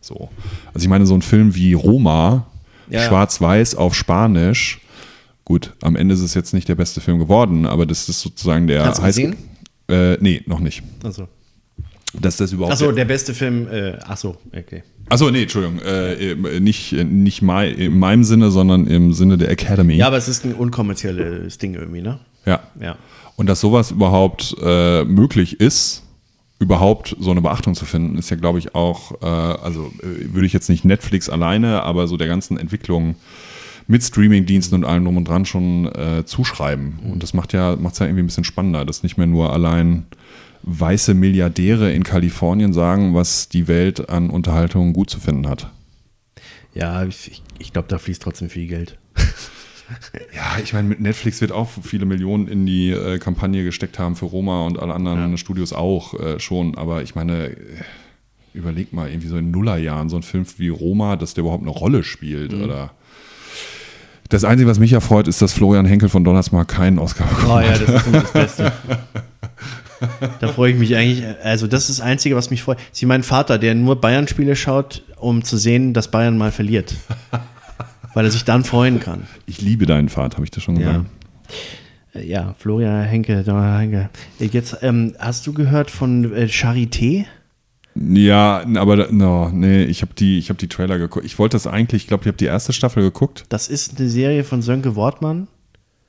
[0.00, 0.30] So.
[0.72, 2.46] Also ich meine, so ein Film wie Roma,
[2.88, 4.80] Ja, schwarz-weiß auf Spanisch,
[5.44, 8.66] gut, am Ende ist es jetzt nicht der beste Film geworden, aber das ist sozusagen
[8.66, 9.36] der Hast du gesehen?
[9.88, 10.82] Äh, nee, noch nicht.
[11.02, 11.28] Also.
[12.18, 12.72] Dass das überhaupt.
[12.72, 13.68] Achso, der beste Film.
[13.68, 14.82] Äh, achso, okay.
[15.08, 15.80] Achso, nee, Entschuldigung.
[15.80, 19.94] Äh, äh, nicht äh, nicht mei in meinem Sinne, sondern im Sinne der Academy.
[19.94, 22.18] Ja, aber es ist ein unkommerzielles Ding irgendwie, ne?
[22.46, 22.60] ja.
[22.80, 22.96] Ja.
[23.36, 26.02] Und dass sowas überhaupt äh, möglich ist,
[26.60, 30.46] überhaupt so eine Beachtung zu finden, ist ja, glaube ich, auch, äh, also äh, würde
[30.46, 33.16] ich jetzt nicht Netflix alleine, aber so der ganzen Entwicklung
[33.86, 37.00] mit Streamingdiensten und allem drum und dran schon äh, zuschreiben.
[37.10, 40.06] Und das macht ja, macht ja irgendwie ein bisschen spannender, dass nicht mehr nur allein
[40.62, 45.70] weiße Milliardäre in Kalifornien sagen, was die Welt an Unterhaltung gut zu finden hat.
[46.74, 48.98] Ja, ich, ich glaube, da fließt trotzdem viel Geld.
[50.34, 54.16] Ja, ich meine, mit Netflix wird auch viele Millionen in die äh, Kampagne gesteckt haben
[54.16, 56.76] für Roma und alle anderen Studios auch äh, schon.
[56.76, 57.56] Aber ich meine, äh,
[58.54, 61.70] überleg mal, irgendwie so in Nullerjahren so ein Film wie Roma, dass der überhaupt eine
[61.70, 62.54] Rolle spielt.
[62.54, 62.92] Oder
[64.28, 67.60] das Einzige, was mich erfreut, ist, dass Florian Henkel von Donnersmarck keinen Oscar bekommen Oh
[67.60, 68.72] ja, das ist immer das Beste.
[70.40, 71.22] Da freue ich mich eigentlich.
[71.42, 72.78] Also, das ist das Einzige, was mich freut.
[72.90, 76.94] Sie mein Vater, der nur Bayern-Spiele schaut, um zu sehen, dass Bayern mal verliert.
[78.14, 79.24] Weil er sich dann freuen kann.
[79.46, 80.88] Ich liebe deinen Vater, habe ich das schon Ja.
[80.92, 81.06] gesagt.
[82.14, 84.10] Äh, Ja, Florian Henke, Henke.
[84.40, 87.24] Äh, Jetzt, ähm, hast du gehört von äh, Charité?
[87.94, 91.24] Ja, aber no, nee, ich habe die, ich hab die Trailer geguckt.
[91.26, 93.44] Ich wollte das eigentlich, ich glaube, ich habe die erste Staffel geguckt.
[93.48, 95.48] Das ist eine Serie von Sönke Wortmann,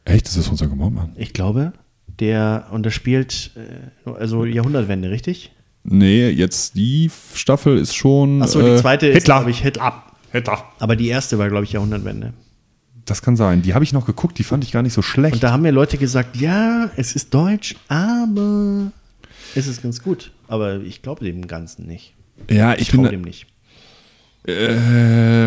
[0.06, 1.12] Echt, das ist unser Gemordmann.
[1.16, 1.74] ich glaube.
[2.20, 5.52] Der, und der spielt, äh, also Jahrhundertwende, richtig?
[5.84, 8.42] Nee, jetzt die Staffel ist schon.
[8.44, 9.36] Achso, die äh, zweite ist, Hitler.
[9.38, 10.04] glaube ich, Hitler.
[10.32, 10.64] Hitler.
[10.80, 12.34] Aber die erste war, glaube ich, Jahrhundertwende.
[13.06, 13.62] Das kann sein.
[13.62, 15.34] Die habe ich noch geguckt, die fand ich gar nicht so schlecht.
[15.36, 18.92] Und da haben mir Leute gesagt, ja, es ist deutsch, aber
[19.56, 20.32] es ist ganz gut.
[20.48, 22.14] Aber ich glaube dem Ganzen nicht.
[22.50, 23.02] ja, Ich ich bin.
[23.02, 23.48] traue dem nicht.
[24.44, 24.54] Äh,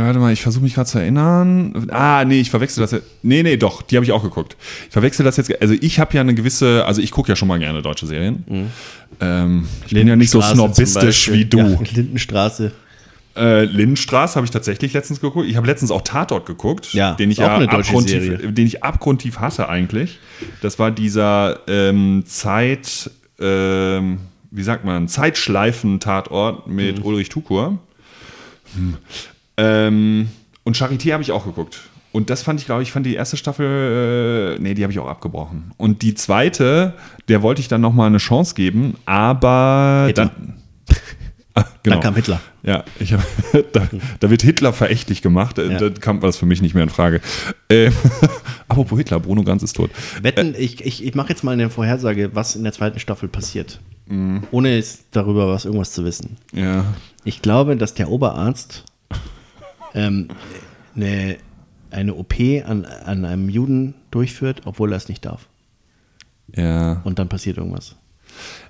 [0.02, 1.88] warte mal, ich versuche mich gerade zu erinnern.
[1.90, 3.06] Ah, nee, ich verwechsel das jetzt.
[3.24, 4.56] Nee, nee, doch, die habe ich auch geguckt.
[4.86, 5.50] Ich verwechsel das jetzt.
[5.60, 6.84] Also, ich habe ja eine gewisse.
[6.84, 8.70] Also, ich gucke ja schon mal gerne deutsche Serien.
[9.20, 11.58] Ähm, ich bin ja nicht so snobistisch wie du.
[11.58, 12.70] Ja, Lindenstraße.
[13.36, 15.46] Äh, Lindenstraße habe ich tatsächlich letztens geguckt.
[15.48, 19.68] Ich habe letztens auch Tatort geguckt, Ja, den ich ja abgrundtief, den ich abgrundtief hasse
[19.68, 20.18] eigentlich.
[20.62, 24.18] Das war dieser ähm, Zeit, ähm,
[24.50, 27.04] wie sagt man, Zeitschleifen-Tatort mit Mhm.
[27.04, 27.78] Ulrich Tukur.
[28.76, 28.96] Hm.
[29.56, 30.28] Ähm,
[30.64, 31.80] und Charité habe ich auch geguckt.
[32.12, 35.00] Und das fand ich, glaube ich, fand die erste Staffel, äh, nee, die habe ich
[35.00, 35.72] auch abgebrochen.
[35.76, 36.94] Und die zweite,
[37.28, 40.26] der wollte ich dann nochmal eine Chance geben, aber Hitler.
[40.26, 40.54] dann.
[41.54, 41.96] Ah, genau.
[41.96, 42.40] Dann kam Hitler.
[42.62, 43.22] Ja, ich hab,
[43.72, 43.88] da,
[44.20, 45.58] da wird Hitler verächtlich gemacht.
[45.58, 45.78] Äh, Ja.
[45.78, 47.20] Da kam das für mich nicht mehr in Frage.
[47.68, 47.90] Äh,
[48.68, 49.90] apropos Hitler, Bruno Ganz ist tot.
[50.22, 53.80] Wetten, ich, ich, ich mache jetzt mal eine Vorhersage, was in der zweiten Staffel passiert.
[54.50, 56.36] Ohne jetzt darüber was irgendwas zu wissen.
[56.52, 56.84] Ja.
[57.24, 58.84] Ich glaube, dass der Oberarzt
[59.94, 60.28] ähm,
[60.94, 61.38] eine,
[61.90, 62.34] eine OP
[62.66, 65.48] an, an einem Juden durchführt, obwohl er es nicht darf.
[66.54, 67.00] Ja.
[67.04, 67.96] Und dann passiert irgendwas.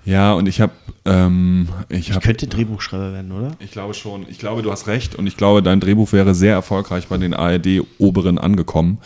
[0.07, 0.73] Ja, und ich habe,
[1.07, 3.53] ähm, ich Ich habe, könnte Drehbuchschreiber werden, oder?
[3.59, 6.53] ich glaube schon, ich glaube, du hast recht und ich glaube, dein Drehbuch wäre sehr
[6.53, 8.99] erfolgreich bei den ARD-Oberen angekommen,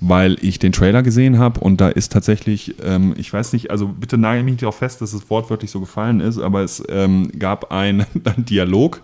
[0.00, 3.88] weil ich den Trailer gesehen habe und da ist tatsächlich, ähm, ich weiß nicht, also
[3.88, 7.30] bitte nagel mich nicht darauf fest, dass es wortwörtlich so gefallen ist, aber es ähm,
[7.38, 9.00] gab einen, einen Dialog.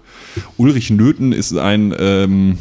[0.59, 2.59] Ulrich Nöthen ist ein, ähm,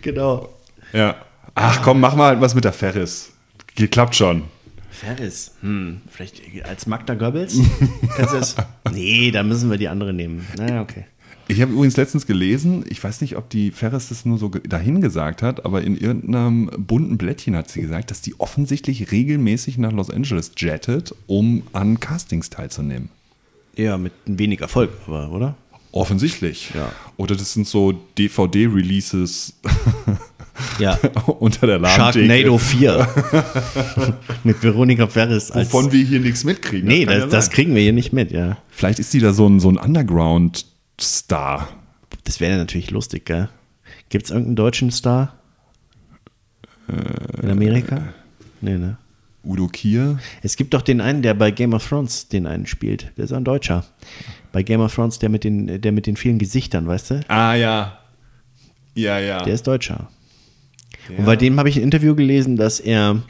[0.02, 0.50] Genau.
[0.94, 1.16] Ja.
[1.56, 3.32] Ach komm, mach mal was mit der Ferris.
[3.90, 4.44] Klappt schon.
[4.90, 5.52] Ferris.
[5.62, 7.58] Hm, vielleicht als Magda Goebbels?
[8.16, 8.56] Kannst du das?
[8.92, 10.46] Nee, da müssen wir die andere nehmen.
[10.58, 11.06] Naja, okay.
[11.48, 15.02] Ich habe übrigens letztens gelesen, ich weiß nicht, ob die Ferris das nur so dahin
[15.02, 19.92] gesagt hat, aber in irgendeinem bunten Blättchen hat sie gesagt, dass die offensichtlich regelmäßig nach
[19.92, 23.10] Los Angeles jettet, um an Castings teilzunehmen.
[23.76, 25.56] Ja, mit wenig Erfolg, aber, oder?
[25.92, 26.72] Offensichtlich.
[26.74, 26.92] Ja.
[27.18, 29.54] Oder das sind so DVD-Releases
[30.80, 30.98] Ja.
[31.40, 32.28] unter der Ladentheke.
[32.28, 33.08] Sharknado 4.
[34.44, 35.72] mit Veronika Ferris als.
[35.72, 36.88] Wovon wir hier nichts mitkriegen.
[36.88, 37.54] nee, das, ja das sein.
[37.54, 38.58] kriegen wir hier nicht mit, ja.
[38.70, 39.78] Vielleicht ist die da so ein, so ein
[40.96, 41.68] Underground-Star.
[42.24, 43.50] Das wäre natürlich lustig, gell?
[44.10, 45.36] Gibt es irgendeinen deutschen Star?
[47.42, 48.14] In Amerika?
[48.62, 48.98] Nee, ne?
[49.44, 50.20] Udo Kier.
[50.42, 53.12] Es gibt doch den einen, der bei Game of Thrones den einen spielt.
[53.18, 53.86] Der ist ein Deutscher.
[54.52, 57.20] Bei Game of Thrones, der mit den, der mit den vielen Gesichtern, weißt du?
[57.28, 58.00] Ah, ja.
[58.96, 59.44] Ja, ja.
[59.44, 60.10] Der ist Deutscher.
[61.16, 63.22] Und bei dem habe ich ein Interview gelesen, dass er,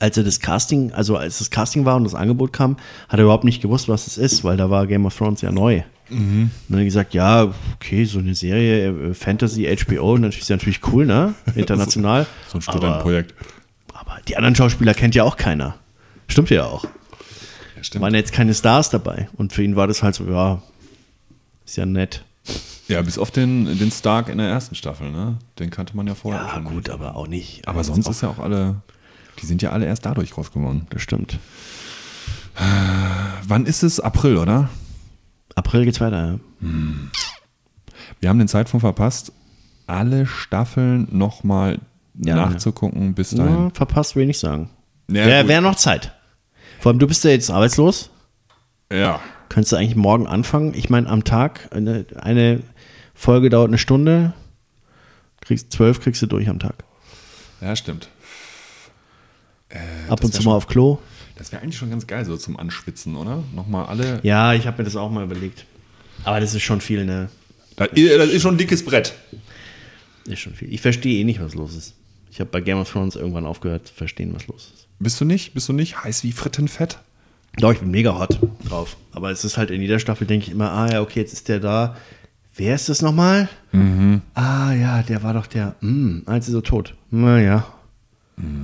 [0.00, 2.76] als er das Casting, also als das Casting war und das Angebot kam,
[3.08, 5.52] hat er überhaupt nicht gewusst, was es ist, weil da war Game of Thrones ja
[5.52, 5.82] neu.
[6.10, 10.56] Und dann hat gesagt, ja, okay, so eine Serie, äh, Fantasy, HBO, natürlich ist ja
[10.56, 11.34] natürlich cool, ne?
[11.54, 12.26] International.
[12.48, 13.34] so ein aber, Studentenprojekt.
[13.94, 15.76] aber die anderen Schauspieler kennt ja auch keiner.
[16.28, 16.84] Stimmt ja auch.
[16.84, 18.02] Ja, stimmt.
[18.02, 19.28] waren jetzt keine Stars dabei.
[19.36, 20.62] Und für ihn war das halt so, ja,
[21.64, 22.24] ist ja nett.
[22.88, 25.38] Ja, bis auf den, den Stark in der ersten Staffel, ne?
[25.58, 26.42] Den kannte man ja vorher.
[26.42, 27.66] Ja, gut, aber auch nicht.
[27.66, 28.82] Aber Also sonst auch, ist ja auch alle,
[29.40, 30.86] die sind ja alle erst dadurch groß geworden.
[30.90, 31.38] Das stimmt.
[33.46, 34.00] Wann ist es?
[34.00, 34.68] April, oder?
[35.54, 36.68] April geht's weiter, ja.
[38.20, 39.32] Wir haben den Zeitpunkt verpasst,
[39.86, 41.78] alle Staffeln nochmal
[42.14, 43.64] Ja, nachzugucken bis dahin.
[43.64, 44.70] Ja, verpasst will ich nicht sagen.
[45.08, 46.12] Ja, Wäre wär noch Zeit.
[46.80, 48.10] Vor allem, du bist ja jetzt arbeitslos.
[48.92, 49.20] Ja.
[49.48, 50.74] Könntest du eigentlich morgen anfangen?
[50.74, 52.60] Ich meine, am Tag, eine, eine
[53.14, 54.32] Folge dauert eine Stunde.
[55.40, 56.84] Kriegst zwölf kriegst du durch am Tag.
[57.60, 58.08] Ja, stimmt.
[60.08, 60.98] Ab das und zu mal auf Klo.
[61.36, 63.42] Das wäre eigentlich schon ganz geil, so zum Anschwitzen, oder?
[63.54, 64.20] Nochmal alle.
[64.22, 65.66] Ja, ich habe mir das auch mal überlegt.
[66.24, 67.28] Aber das ist schon viel, ne?
[67.76, 69.14] Das ist, das ist schon ein dickes Brett.
[70.26, 70.72] Ist schon viel.
[70.72, 71.94] Ich verstehe eh nicht, was los ist.
[72.30, 74.86] Ich habe bei Game of Thrones irgendwann aufgehört zu verstehen, was los ist.
[74.98, 75.54] Bist du nicht?
[75.54, 76.98] Bist du nicht heiß wie Frittenfett?
[77.58, 78.96] Doch, ich bin mega hot drauf.
[79.12, 81.48] Aber es ist halt in jeder Staffel, denke ich immer, ah ja, okay, jetzt ist
[81.48, 81.96] der da.
[82.54, 83.48] Wer ist das nochmal?
[84.34, 85.74] Ah ja, der war doch der.
[85.80, 86.94] Hm, als ist er tot.
[87.10, 87.66] Naja.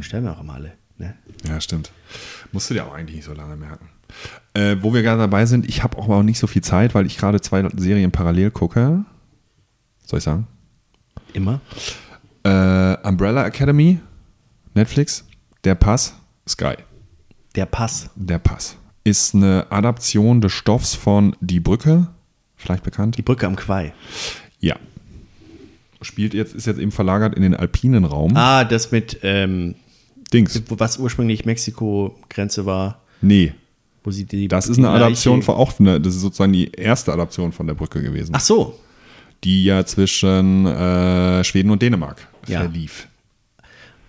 [0.01, 0.73] Stellen wir auch immer alle.
[0.99, 1.15] Ne?
[1.47, 1.93] Ja, stimmt.
[2.53, 3.89] Musst du dir auch eigentlich nicht so lange merken.
[4.55, 7.07] Äh, wo wir gerade dabei sind, ich habe auch mal nicht so viel Zeit, weil
[7.07, 9.05] ich gerade zwei Serien parallel gucke.
[10.05, 10.47] Soll ich sagen?
[11.35, 11.61] Immer.
[12.45, 14.01] Äh, Umbrella Academy,
[14.75, 15.25] Netflix,
[15.65, 16.15] Der Pass,
[16.49, 16.75] Sky.
[17.55, 18.11] Der Pass.
[18.17, 18.77] Der Pass
[19.09, 22.09] ist eine Adaption des Stoffs von Die Brücke,
[22.57, 23.17] vielleicht bekannt.
[23.17, 23.93] Die Brücke am Quai.
[24.61, 24.77] Ja.
[26.03, 28.37] Spielt jetzt, ist jetzt eben verlagert in den alpinen Raum.
[28.37, 29.75] Ah, das mit, ähm,
[30.33, 30.61] Dings.
[30.69, 33.53] was ursprünglich Mexiko-Grenze war, Nee.
[34.05, 34.49] wo sie die.
[34.49, 37.75] Das ist eine Adaption von auch eine, das ist sozusagen die erste Adaption von der
[37.75, 38.33] Brücke gewesen.
[38.35, 38.79] Ach so.
[39.45, 42.61] die ja zwischen äh, Schweden und Dänemark Ja.
[42.61, 43.07] verlief.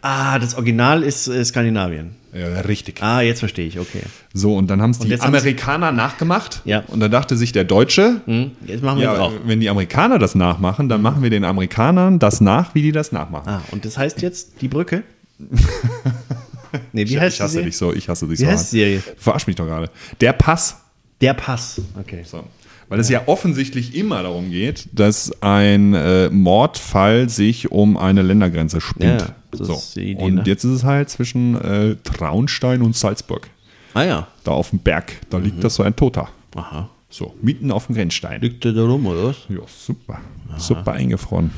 [0.02, 2.16] Ah, das Original ist äh, Skandinavien.
[2.34, 3.02] Ja, richtig.
[3.04, 4.02] Ah, jetzt verstehe ich, okay.
[4.34, 6.62] So, und dann haben es die Amerikaner nachgemacht.
[6.64, 6.84] Ja.
[6.88, 9.34] Und da dachte sich der Deutsche, Hm, jetzt machen wir ja, auch.
[9.46, 13.12] wenn die Amerikaner das nachmachen, dann machen wir den Amerikanern das nach, wie die das
[13.12, 13.50] nachmachen.
[13.50, 15.04] Ah, und das heißt jetzt die Brücke?
[16.94, 18.52] nee, wie ich, heißt ich hasse die dich so, ich hasse dich Wie so.
[18.52, 19.00] heißt die Serie?
[19.00, 19.90] Du verarsch mich doch gerade.
[20.22, 20.78] Der Pass.
[21.22, 21.82] Der Pass.
[22.00, 22.24] Okay.
[22.26, 22.44] So.
[22.90, 28.82] Weil es ja offensichtlich immer darum geht, dass ein äh, Mordfall sich um eine Ländergrenze
[28.82, 29.22] spinnt.
[29.22, 29.74] Ja, das so.
[29.74, 30.44] ist die Idee, und ne?
[30.46, 33.48] jetzt ist es halt zwischen äh, Traunstein und Salzburg.
[33.94, 34.28] Ah ja.
[34.44, 35.44] Da auf dem Berg, da Mhm.
[35.46, 36.30] liegt das so ein Toter.
[36.56, 36.90] Aha.
[37.12, 38.40] So, mitten auf dem Grenzstein.
[38.42, 39.38] Liegt der da rum, oder was?
[39.50, 40.20] Ja, super.
[40.58, 41.52] Super eingefroren.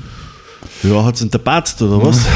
[0.83, 2.25] Ja, hat's Batzt, oder was?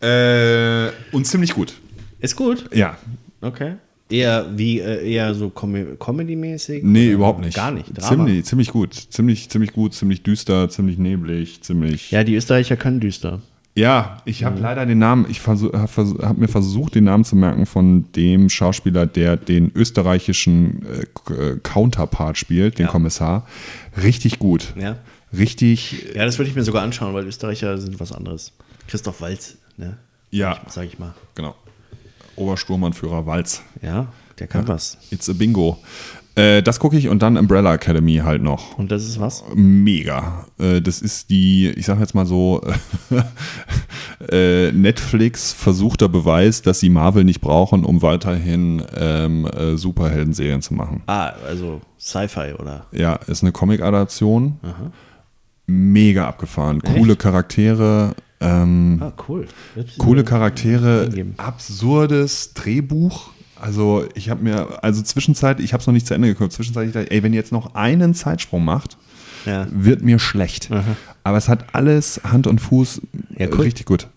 [0.00, 1.72] Äh, und ziemlich gut.
[2.20, 2.64] Ist gut.
[2.74, 2.98] Ja.
[3.40, 3.76] Okay.
[4.10, 6.82] Eher wie, äh, eher so Com Comedy-mäßig?
[6.84, 7.54] Nee, Oder überhaupt nicht.
[7.56, 7.86] Gar nicht.
[7.96, 8.08] Drama.
[8.08, 8.92] Ziemlich, ziemlich gut.
[8.94, 12.10] Ziemlich, ziemlich gut, ziemlich düster, ziemlich neblig, ziemlich.
[12.10, 13.40] Ja, die Österreicher können düster.
[13.76, 14.44] Ja, ich Mhm.
[14.46, 15.70] habe leider den Namen, ich habe
[16.22, 21.58] hab mir versucht, den Namen zu merken von dem Schauspieler, der den österreichischen äh, äh,
[21.62, 22.92] Counterpart spielt, den Ja.
[22.92, 23.46] Kommissar.
[24.02, 24.74] Richtig gut.
[24.78, 24.96] Ja.
[25.36, 28.52] Richtig, Ja, das würde ich mir sogar anschauen, weil Österreicher sind was anderes.
[28.88, 29.96] Christoph Walz, ne?
[30.30, 31.14] ja, Sag ich mal.
[31.34, 31.54] genau.
[32.36, 33.62] Obersturmanführer Walz.
[33.82, 34.08] Ja.
[34.38, 34.98] der kann was.
[35.10, 35.78] It's a Bingo.
[36.36, 38.76] Äh, das gucke ich und dann Umbrella Academy halt noch.
[38.76, 39.44] Und das ist was?
[39.54, 40.46] Mega.
[40.58, 42.60] Äh, das ist die, ich sag jetzt mal so,
[44.30, 50.74] äh, Netflix versuchter Beweis, dass sie Marvel nicht brauchen, um weiterhin ähm, äh, Superhelden-Serien zu
[50.74, 51.02] machen.
[51.06, 52.86] Ah, also Sci-Fi oder?
[52.90, 54.58] Ja, ist eine Comic-Adaption.
[55.66, 56.80] Mega abgefahren.
[56.82, 58.14] Coole Charaktere.
[58.40, 59.46] Ähm, Ah, cool.
[59.98, 63.30] coole Charaktere, absurdes Drehbuch.
[63.58, 66.92] Also ich habe mir, also Zwischenzeit, ich habe es noch nicht zu Ende geguckt, zwischenzeitlich
[66.92, 68.98] dachte, ey, wenn ihr jetzt noch einen Zeitsprung macht,
[69.46, 69.66] Ja.
[69.70, 70.68] wird mir schlecht.
[71.22, 73.00] Aber es hat alles Hand und Fuß
[73.38, 73.62] Ja, äh, cool.
[73.62, 74.08] richtig gut.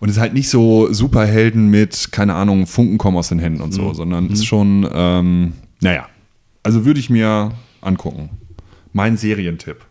[0.00, 3.60] Und es ist halt nicht so Superhelden mit, keine Ahnung, Funken kommen aus den Händen
[3.60, 3.76] und Mhm.
[3.76, 6.06] so, sondern ist schon, ähm, naja,
[6.64, 8.30] also würde ich mir angucken.
[8.92, 9.84] Mein Serientipp.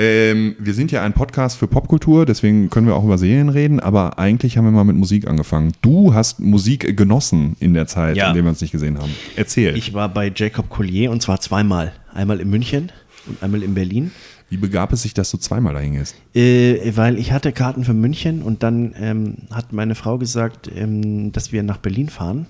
[0.00, 3.80] Ähm, wir sind ja ein Podcast für Popkultur, deswegen können wir auch über Serien reden,
[3.80, 5.72] aber eigentlich haben wir mal mit Musik angefangen.
[5.82, 8.28] Du hast Musik genossen in der Zeit, Ja.
[8.28, 9.10] in der wir uns nicht gesehen haben.
[9.34, 9.76] Erzähl.
[9.76, 11.92] Ich war bei Jacob Collier und zwar zweimal.
[12.14, 12.92] Einmal in München
[13.26, 14.12] und einmal in Berlin.
[14.50, 16.14] Wie begab es sich, dass du zweimal dahin gehst?
[16.32, 21.32] Äh, weil ich hatte Karten für München und dann ähm, hat meine Frau gesagt, ähm,
[21.32, 22.46] dass wir nach Berlin fahren.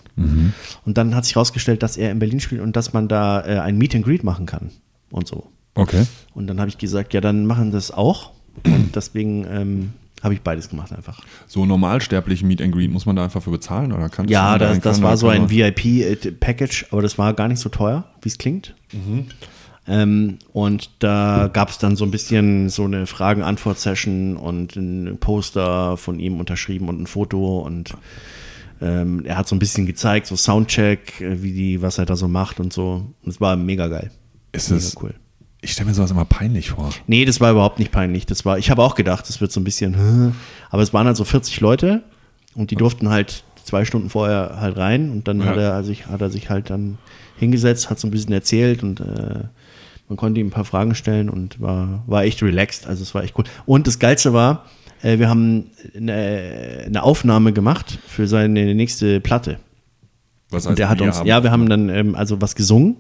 [0.85, 3.59] Und dann hat sich herausgestellt, dass er in Berlin spielt und dass man da äh,
[3.59, 4.71] ein Meet and Greet machen kann
[5.11, 5.47] und so.
[5.79, 6.05] Okay.
[6.35, 8.33] Und dann habe ich gesagt, ja, dann machen das auch.
[8.65, 11.21] Und deswegen ähm, habe ich beides gemacht einfach.
[11.47, 14.81] So normalsterbliche Meet and Greet, muss man da einfach für bezahlen oder kann Ja, das,
[14.81, 18.75] das war so ein VIP-Package, aber das war gar nicht so teuer, wie es klingt.
[19.87, 25.97] Ähm, und da gab es dann so ein bisschen so eine Fragen-Antwort-Session und ein Poster
[25.97, 27.95] von ihm unterschrieben und ein Foto und
[28.81, 32.17] ähm, er hat so ein bisschen gezeigt, so Soundcheck, äh, wie die, was er da
[32.17, 33.07] so macht und so.
[33.23, 34.11] Und es war mega geil.
[34.53, 35.15] Ist mega es, cool.
[35.61, 36.91] Ich stelle mir sowas immer peinlich vor.
[37.07, 38.27] Nee, das war überhaupt nicht peinlich.
[38.27, 40.33] Das war, ich habe auch gedacht, das wird so ein bisschen,
[40.71, 42.03] aber es waren halt so 40 Leute
[42.55, 45.47] und die durften halt zwei Stunden vorher halt rein und dann Ja.
[45.47, 46.99] hat, er, also ich, hat er sich halt dann
[47.39, 49.45] hingesetzt, hat so ein bisschen erzählt und äh,
[50.09, 52.87] man konnte ihm ein paar Fragen stellen und war, war echt relaxed.
[52.87, 53.45] Also es war echt cool.
[53.67, 54.65] Und das Geilste war,
[55.03, 59.59] äh, wir haben eine, eine Aufnahme gemacht für seine nächste Platte.
[60.51, 62.97] Was Und der hat uns, ja, wir haben dann ähm, also was gesungen.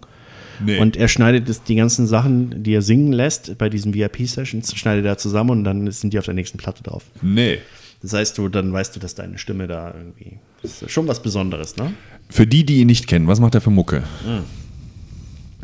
[0.64, 0.78] Nee.
[0.78, 5.04] Und er schneidet das, die ganzen Sachen, die er singen lässt, bei diesen VIP-Sessions, schneidet
[5.06, 7.04] er zusammen und dann sind die auf der nächsten Platte drauf.
[7.22, 7.58] nee.
[8.00, 10.38] Das heißt, du, dann weißt du, dass deine Stimme da irgendwie.
[10.62, 11.92] Das ist schon was Besonderes, ne?
[12.30, 14.04] Für die, die ihn nicht kennen, was macht er für Mucke?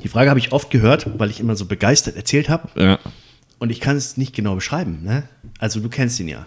[0.03, 2.99] Die Frage habe ich oft gehört, weil ich immer so begeistert erzählt habe Ja.
[3.61, 5.23] und ich kann es nicht genau beschreiben, ne?
[5.61, 6.45] Also du kennst ihn ja.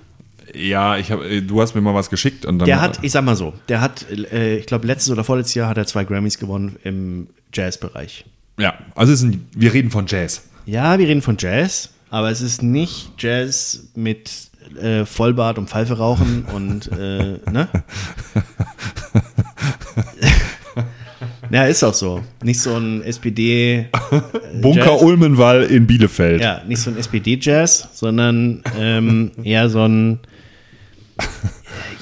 [0.53, 2.65] Ja, ich hab, äh, du hast mir mal was geschickt und dann.
[2.65, 5.69] Der hat, ich sag mal so, der hat, äh, ich glaube, letztes oder vorletztes Jahr
[5.69, 8.25] hat er zwei Grammys gewonnen im Jazzbereich.
[8.59, 10.43] Ja, also es ist ein, wir reden von Jazz.
[10.65, 14.49] Ja, wir reden von Jazz, aber es ist nicht Jazz mit
[14.81, 17.67] äh, Vollbart und Pfeife rauchen und äh, ne?
[21.51, 22.23] ja, ist auch so.
[22.43, 23.87] Nicht so ein SPD
[24.61, 25.01] Bunker Jazz.
[25.03, 26.41] Ulmenwall in Bielefeld.
[26.41, 30.19] Ja, nicht so ein SPD-Jazz, sondern ähm, eher so ein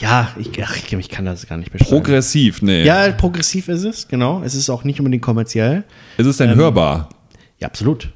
[0.06, 1.90] ja, ich, ach, ich, kann das gar nicht beschreiben.
[1.90, 2.84] Progressiv, nee.
[2.84, 4.44] ja, progressiv ist es, genau.
[4.44, 5.84] Es ist auch nicht unbedingt kommerziell.
[6.18, 7.10] Es ist denn Ähm, hörbar.
[7.60, 8.12] Ja, absolut.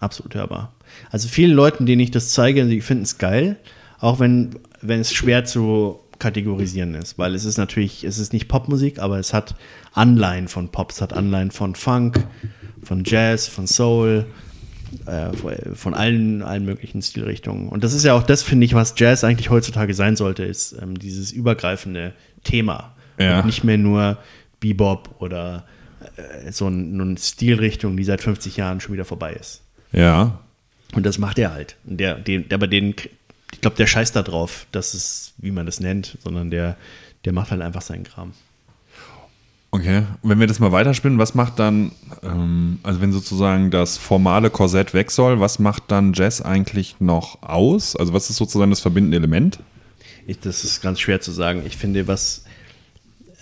[0.00, 0.74] Absolut hörbar.
[1.10, 3.56] Also vielen Leuten, denen ich das zeige, die finden es geil,
[4.00, 8.46] auch wenn, wenn es schwer zu kategorisieren ist, weil es ist natürlich, es ist nicht
[8.48, 9.54] Popmusik, aber es hat
[9.94, 12.26] Anleihen von Pop, es hat Anleihen von Funk,
[12.82, 14.26] von Jazz, von Soul,
[15.06, 15.30] äh,
[15.74, 17.68] von allen, allen möglichen Stilrichtungen.
[17.68, 20.76] Und das ist ja auch das, finde ich, was Jazz eigentlich heutzutage sein sollte, ist
[20.80, 22.12] ähm, dieses übergreifende
[22.44, 22.94] Thema.
[23.18, 23.40] Ja.
[23.40, 24.18] Und nicht mehr nur
[24.60, 25.64] Bebop oder
[26.16, 29.62] äh, so ein- eine Stilrichtung, die seit 50 Jahren schon wieder vorbei ist.
[29.92, 30.38] Ja.
[30.94, 31.76] Und das macht er halt.
[31.84, 32.94] Und der, den, aber den,
[33.52, 36.76] ich glaube, der scheißt da drauf, dass es, wie man das nennt, sondern der,
[37.24, 38.32] der macht halt einfach seinen Kram.
[39.70, 40.02] Okay.
[40.22, 44.48] Und wenn wir das mal weiterspinnen, was macht dann, ähm, also wenn sozusagen das formale
[44.48, 47.94] Korsett weg soll, was macht dann Jazz eigentlich noch aus?
[47.94, 49.58] Also was ist sozusagen das verbindende Element?
[50.26, 51.62] Ich, das ist ganz schwer zu sagen.
[51.66, 52.44] Ich finde, was,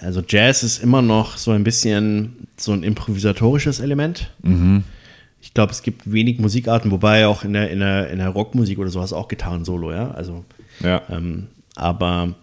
[0.00, 4.32] also Jazz ist immer noch so ein bisschen so ein improvisatorisches Element.
[5.40, 8.78] Ich glaube, es gibt wenig Musikarten, wobei auch in der, in der, in der Rockmusik
[8.80, 10.10] oder so hast du auch Gitarren-Solo, ja.
[10.10, 10.44] Also,
[10.80, 11.02] Ja.
[11.08, 11.46] ähm,
[11.76, 12.34] aber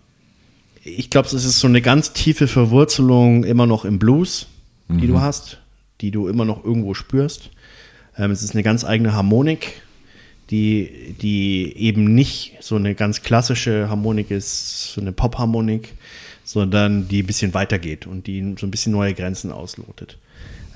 [0.84, 4.48] ich glaube, es ist so eine ganz tiefe Verwurzelung immer noch im Blues,
[4.90, 5.60] die du hast,
[6.02, 7.50] die du immer noch irgendwo spürst.
[8.18, 9.82] Ähm, es ist eine ganz eigene Harmonik,
[10.52, 15.94] die, die eben nicht so eine ganz klassische Harmonik ist, so eine Pop-Harmonik,
[16.44, 20.18] sondern die ein bisschen weitergeht und die so ein bisschen neue Grenzen auslotet.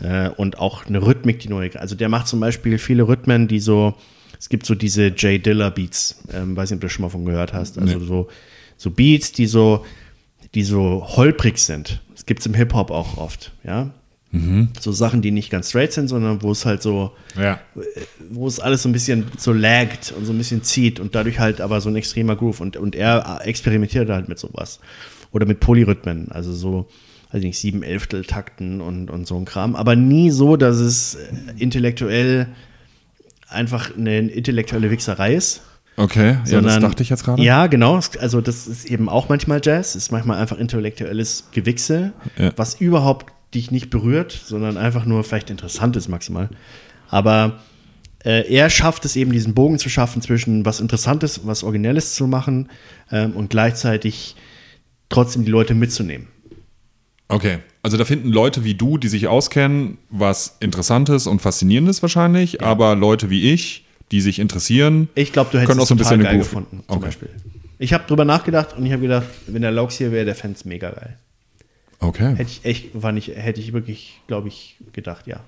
[0.02, 3.60] Äh, und auch eine Rhythmik, die neue, also der macht zum Beispiel viele Rhythmen, die
[3.60, 3.94] so,
[4.40, 7.10] es gibt so diese Jay Diller Beats, ähm, weiß nicht, ob du das schon mal
[7.10, 8.06] von gehört hast, also Nee.
[8.06, 8.28] so,
[8.78, 9.86] so Beats, die so,
[10.56, 12.02] die so holprig sind.
[12.14, 13.92] Das gibt es im Hip-Hop auch oft, ja.
[14.82, 17.60] So Sachen, die nicht ganz straight sind, sondern wo es halt so, Ja.
[18.30, 21.40] wo es alles so ein bisschen so laggt und so ein bisschen zieht und dadurch
[21.40, 24.80] halt aber so ein extremer Groove und, und er experimentiert halt mit sowas.
[25.32, 26.88] Oder mit Polyrhythmen, also so,
[27.32, 30.76] weiß ich nicht, sieben Elftel Takten und, und so ein Kram, aber nie so, dass
[30.78, 31.20] es äh,
[31.58, 32.48] intellektuell
[33.48, 35.62] einfach eine intellektuelle Wichserei ist.
[36.00, 37.42] Okay, ja, das sondern- dachte ich jetzt gerade.
[37.44, 38.00] Ja, genau.
[38.20, 42.52] Also das ist eben auch manchmal Jazz, ist manchmal einfach intellektuelles Gewichse, Ja.
[42.56, 46.50] was überhaupt dich nicht berührt, sondern einfach nur vielleicht interessant ist maximal.
[47.10, 47.60] Aber
[48.24, 52.28] äh, er schafft es eben, diesen Bogen zu schaffen zwischen was Interessantes, was Originelles zu
[52.28, 52.70] machen
[53.12, 54.36] ähm, und gleichzeitig
[55.10, 56.28] trotzdem die Leute mitzunehmen.
[57.30, 62.62] Okay, also da finden Leute wie du, die sich auskennen, was Interessantes und Faszinierendes wahrscheinlich,
[62.62, 65.98] aber Leute wie ich, die sich interessieren, Ich glaube, du hättest können auch so ein
[65.98, 67.06] bisschen geil gefunden, zum Okay.
[67.06, 67.30] Beispiel.
[67.80, 70.58] Ich habe drüber nachgedacht und ich habe gedacht, wenn der Laux hier wäre, der fände
[70.58, 71.18] es mega geil.
[72.00, 72.36] Okay.
[72.36, 75.40] Hätte ich echt, war nicht, hätte ich wirklich, glaube ich, gedacht, ja.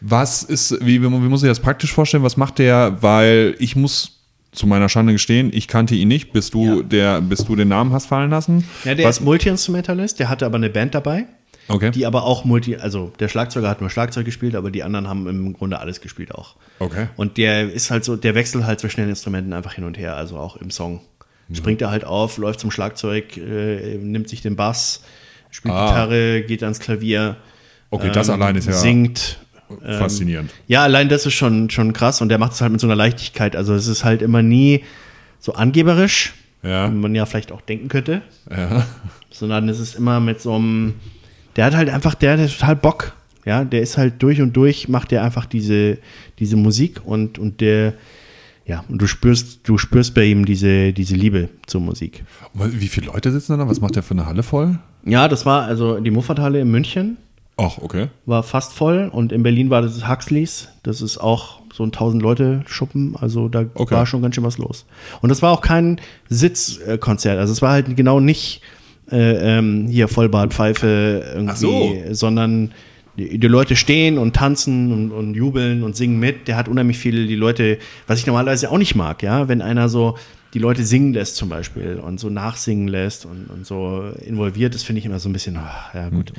[0.00, 2.22] Was ist, wie, wie muss ich das praktisch vorstellen?
[2.22, 2.98] Was macht der?
[3.02, 4.16] Weil ich muss
[4.52, 6.82] zu meiner Schande gestehen, ich kannte ihn nicht, bis du, Ja.
[6.82, 8.64] der, bis du den Namen hast fallen lassen.
[8.84, 11.26] Ja, der Was, ist Multi-Instrumentalist, der hatte aber eine Band dabei,
[11.70, 11.90] okay.
[11.90, 15.26] die aber auch Multi, also der Schlagzeuger hat nur Schlagzeug gespielt, aber die anderen haben
[15.26, 16.56] im Grunde alles gespielt auch.
[16.78, 17.08] Okay.
[17.16, 20.16] Und der ist halt so, der wechselt halt zwischen den Instrumenten einfach hin und her,
[20.16, 21.00] also auch im Song.
[21.48, 21.54] Mhm.
[21.54, 25.02] Springt er halt auf, läuft zum Schlagzeug, äh, nimmt sich den Bass,
[25.50, 25.86] spielt Ah.
[25.88, 27.36] Gitarre, geht ans Klavier.
[27.90, 29.38] Okay, das allein ist ja Singt.
[29.98, 30.50] faszinierend.
[30.66, 32.96] Ja, allein das ist schon, schon krass und der macht es halt mit so einer
[32.96, 33.54] Leichtigkeit.
[33.56, 34.84] Also es ist halt immer nie
[35.38, 36.90] so angeberisch, Ja.
[36.90, 38.86] wie man ja vielleicht auch denken könnte, Ja.
[39.30, 40.94] sondern es ist immer mit so einem,
[41.60, 43.12] der hat halt einfach, der hat total Bock.
[43.44, 45.98] Ja, der ist halt durch und durch, macht der einfach diese,
[46.38, 47.92] diese Musik und, und der,
[48.64, 52.24] ja, und du spürst, du spürst bei ihm diese, diese Liebe zur Musik.
[52.54, 53.68] Wie viele Leute sitzen da?
[53.68, 54.78] Was macht der für eine Halle voll?
[55.04, 57.18] Ja, das war also die Muffathalle in München,
[57.58, 58.08] Ach, okay.
[58.24, 60.68] war fast voll und in Berlin war das Huxleys.
[60.82, 63.94] Das ist auch so ein 1000 Leute Schuppen, also da Okay.
[63.94, 64.86] war schon ganz schön was los.
[65.20, 66.00] Und das war auch kein
[66.30, 68.62] Sitzkonzert, also es war halt genau nicht
[69.12, 71.96] äh, ähm, hier Vollbart, irgendwie, Ach so.
[72.10, 72.72] sondern
[73.16, 76.48] die, die Leute stehen und tanzen und, und jubeln und singen mit.
[76.48, 79.88] Der hat unheimlich viele die Leute, was ich normalerweise auch nicht mag, ja, wenn einer
[79.88, 80.16] so
[80.54, 84.82] die Leute singen lässt zum Beispiel und so nachsingen lässt und, und so involviert ist,
[84.82, 86.32] finde ich immer so ein bisschen, ach, ja gut.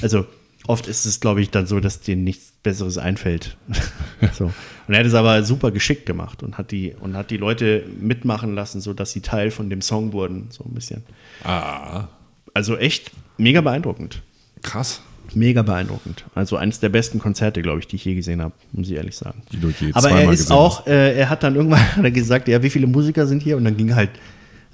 [0.00, 0.24] Also
[0.66, 3.56] oft ist es, glaube ich, dann so, dass denen nichts Besseres einfällt.
[4.38, 4.46] so.
[4.86, 7.84] Und er hat es aber super geschickt gemacht und hat die, und hat die Leute
[8.00, 11.02] mitmachen lassen, sodass sie Teil von dem Song wurden, so ein bisschen.
[11.44, 12.08] Ah,
[12.54, 14.22] Also echt mega beeindruckend.
[14.62, 15.00] krass.
[15.34, 16.24] Mega beeindruckend.
[16.34, 19.16] Also eines der besten Konzerte, glaube ich, die ich je gesehen habe, muss ich ehrlich
[19.16, 19.42] sagen.
[19.50, 22.62] Die du je Aber er ist auch, äh, er hat dann irgendwann hat gesagt, ja,
[22.62, 23.56] wie viele Musiker sind hier?
[23.56, 24.10] Und dann ging halt,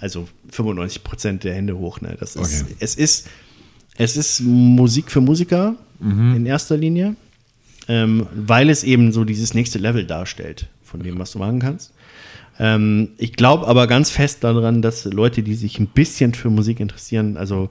[0.01, 2.01] also 95 Prozent der Hände hoch.
[2.01, 2.16] Ne?
[2.18, 2.74] Das ist, Okay.
[2.80, 3.28] es ist,
[3.99, 6.36] es ist Musik für Musiker Mhm.
[6.36, 7.16] in erster Linie,
[7.88, 11.92] ähm, weil es eben so dieses nächste Level darstellt von dem, was du machen kannst.
[12.61, 16.78] Ähm, ich glaube aber ganz fest daran, dass Leute, die sich ein bisschen für Musik
[16.80, 17.68] interessieren, also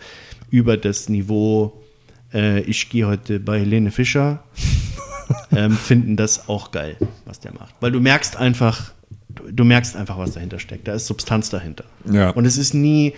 [0.49, 1.81] über das Niveau,
[2.33, 4.43] äh, ich gehe heute bei Helene Fischer,
[5.55, 7.75] ähm, finden das auch geil, was der macht.
[7.79, 8.91] Weil du merkst einfach,
[9.51, 10.87] du, merkst einfach, was dahinter steckt.
[10.87, 11.85] Da ist Substanz dahinter.
[12.11, 12.29] Ja.
[12.31, 13.13] Und es ist nie,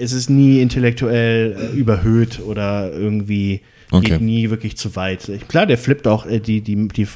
[0.00, 3.60] es ist nie intellektuell äh, überhöht oder irgendwie
[3.92, 4.10] Okay.
[4.12, 5.28] geht nie wirklich zu weit.
[5.28, 7.06] Ich- Klar, der flippt auch, äh, die, die, die,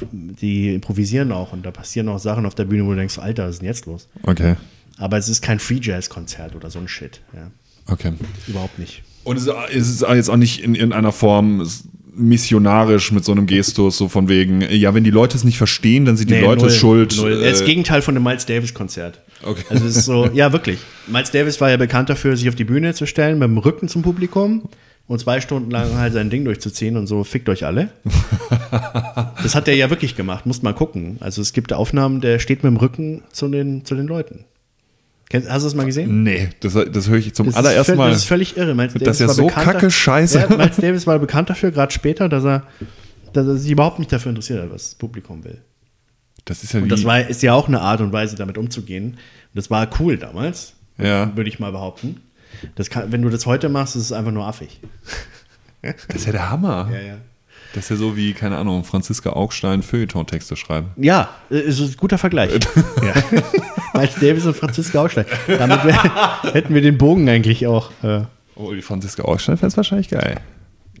[0.41, 3.43] die improvisieren auch und da passieren auch Sachen auf der Bühne, wo du denkst, Alter,
[3.45, 4.07] was ist denn jetzt los?
[4.23, 4.55] Okay.
[4.97, 7.19] Aber es ist kein Free Jazz Konzert oder so ein Shit.
[7.35, 7.51] Ja,
[7.87, 8.13] Okay.
[8.47, 9.03] überhaupt nicht.
[9.25, 11.67] Und es ist- es ist jetzt auch nicht in irgendeiner Form
[12.13, 16.05] missionarisch mit so einem Gestus, so von wegen, ja, wenn die Leute es nicht verstehen,
[16.05, 17.15] dann sind die Nee, Leute null, schuld.
[17.17, 17.31] Null.
[17.31, 19.21] Ist das Äh, Gegenteil von dem Miles Davis Konzert.
[19.43, 19.63] Okay.
[19.69, 20.79] Also es ist so, ja wirklich.
[21.07, 23.87] Miles Davis war ja bekannt dafür, sich auf die Bühne zu stellen, mit dem Rücken
[23.87, 24.63] zum Publikum
[25.07, 27.89] und zwei Stunden lang halt sein Ding durchzuziehen und so, fickt euch alle.
[29.43, 31.17] Das hat er ja wirklich gemacht, musst mal gucken.
[31.19, 34.45] Also es gibt Aufnahmen, der steht mit dem Rücken zu den, zu den Leuten.
[35.33, 36.23] Hast du das mal gesehen?
[36.23, 38.09] nee, das, das höre ich zum Das allerersten Mal.
[38.09, 38.75] Das ist völlig irre.
[38.75, 40.39] Miles Das ist ja so kacke scheiße.
[40.39, 42.63] Ja, Miles Davis war bekannt dafür, gerade später, dass er,
[43.33, 45.61] dass er sich überhaupt nicht dafür interessiert hat, was das Publikum will.
[46.45, 49.11] Das ist ja Und das war, ist ja auch eine Art und Weise, damit umzugehen.
[49.13, 49.17] Und
[49.53, 51.35] das war cool damals, Ja.
[51.35, 52.21] würde ich mal behaupten.
[52.89, 54.79] Kann, wenn du das heute machst, ist es einfach nur affig.
[55.81, 56.89] das ist ja der Hammer.
[56.91, 57.17] ja.
[57.73, 60.89] Das ist ja so wie, keine Ahnung, Franziska Augstein Feuilleton-Texte schreiben.
[60.97, 62.51] Ja, äh, ist ein guter Vergleich.
[63.01, 63.41] ja.
[63.93, 65.25] Miles Davis und Franziska Ausstein.
[65.47, 67.91] Damit wär, hätten wir den Bogen eigentlich auch.
[68.03, 68.23] Äh,
[68.55, 70.39] Oh, die Franziska Augstein fände es wahrscheinlich geil.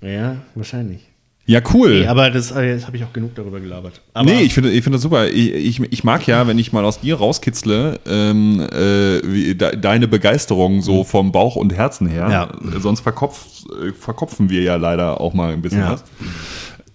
[0.01, 1.10] ja, wahrscheinlich.
[1.51, 1.99] Ja, cool.
[1.99, 3.99] Nee, aber das, äh, jetzt habe ich auch genug darüber gelabert.
[4.13, 5.27] Aber nee, ich finde ich finde das super.
[5.27, 9.75] Ich, ich, ich mag ja, wenn ich mal aus dir rauskitzle, ähm, äh, wie, de,
[9.75, 12.29] deine Begeisterung so vom Bauch und Herzen her.
[12.31, 12.79] Ja.
[12.79, 15.91] Sonst verkopf, äh, verkopfen wir ja leider auch mal ein bisschen Ja.
[15.91, 16.05] was.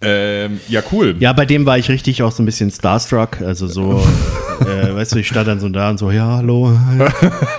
[0.01, 1.17] Ähm, ja, cool.
[1.19, 3.43] Ja, bei dem war ich richtig auch so ein bisschen starstruck.
[3.43, 4.03] Also so,
[4.61, 6.73] äh, weißt du, ich stand dann so da und so, ja, hallo,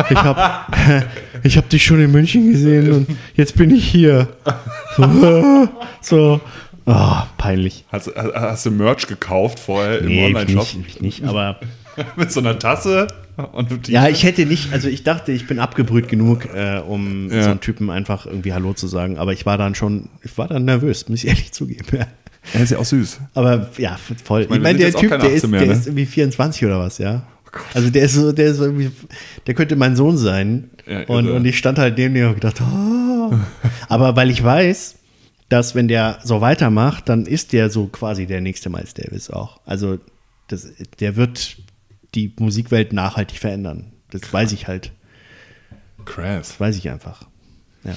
[0.10, 0.76] ich hab,
[1.44, 4.30] ich hab dich schon in München gesehen und jetzt bin ich hier.
[4.96, 5.70] So,
[6.02, 6.42] so
[6.88, 7.86] oh, peinlich.
[7.92, 10.74] Hast, hast du Merch gekauft vorher im Nee, ich Online-Shop?
[10.74, 11.60] nicht, ich nicht, aber
[12.16, 13.08] Mit so einer Tasse
[13.38, 17.30] und einem ja, ich hätte nicht, also ich dachte, ich bin abgebrüht genug, äh, um
[17.32, 17.44] Ja.
[17.44, 20.48] so einen Typen einfach irgendwie Hallo zu sagen, aber ich war dann schon, ich war
[20.48, 21.86] dann nervös, muss ich ehrlich zugeben.
[21.92, 22.08] Ja.
[22.54, 23.20] Er ist ja auch süß.
[23.34, 24.44] Aber ja, voll.
[24.44, 25.74] Ich meine, meine, wir der Typ, der, ist, 18 mehr, der ne?
[25.74, 27.24] ist irgendwie 24 oder was, ja.
[27.74, 28.92] Also der ist so, der ist irgendwie,
[29.48, 30.70] der könnte mein Sohn sein.
[30.86, 33.34] Ja, und, und ich stand halt neben dem und gedacht, oh.
[33.90, 34.97] aber weil ich weiß,
[35.50, 39.60] dass wenn der so weitermacht, dann ist der so quasi der nächste Miles Davis auch.
[39.66, 40.00] Also
[40.48, 40.68] das,
[41.00, 41.58] der wird
[42.16, 43.92] die Musikwelt nachhaltig verändern.
[44.12, 44.92] Das weiß ich halt.
[46.06, 46.50] Krass.
[46.50, 47.24] Das weiß ich einfach.
[47.84, 47.94] Ja.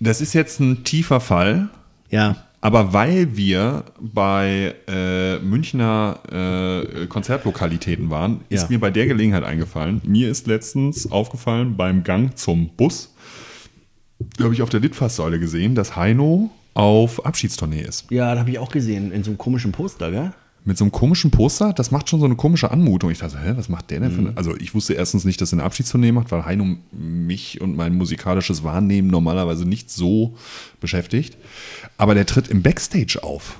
[0.00, 1.68] Das ist jetzt ein tiefer Fall.
[2.10, 2.36] Ja.
[2.60, 8.68] Aber weil wir bei äh, Münchner äh, Konzertlokalitäten waren, ist Ja.
[8.70, 10.00] mir bei der Gelegenheit eingefallen.
[10.04, 13.13] Mir ist letztens aufgefallen beim Gang zum Bus,
[14.36, 18.06] da habe ich auf der Litfaßsäule gesehen, dass Heino auf Abschiedstournee ist.
[18.10, 20.32] Ja, das habe ich auch gesehen in so einem komischen Poster, gell?
[20.66, 23.10] Mit so einem komischen Poster, das macht schon so eine komische Anmutung.
[23.10, 24.26] Ich dachte, hä, was macht der denn für Mhm.
[24.28, 24.36] eine?
[24.38, 27.94] Also ich wusste erstens nicht, dass er eine Abschiedstournee macht, weil Heino mich und mein
[27.94, 30.36] musikalisches Wahrnehmen normalerweise nicht so
[30.80, 31.36] beschäftigt.
[31.98, 33.56] Aber der tritt im Backstage auf.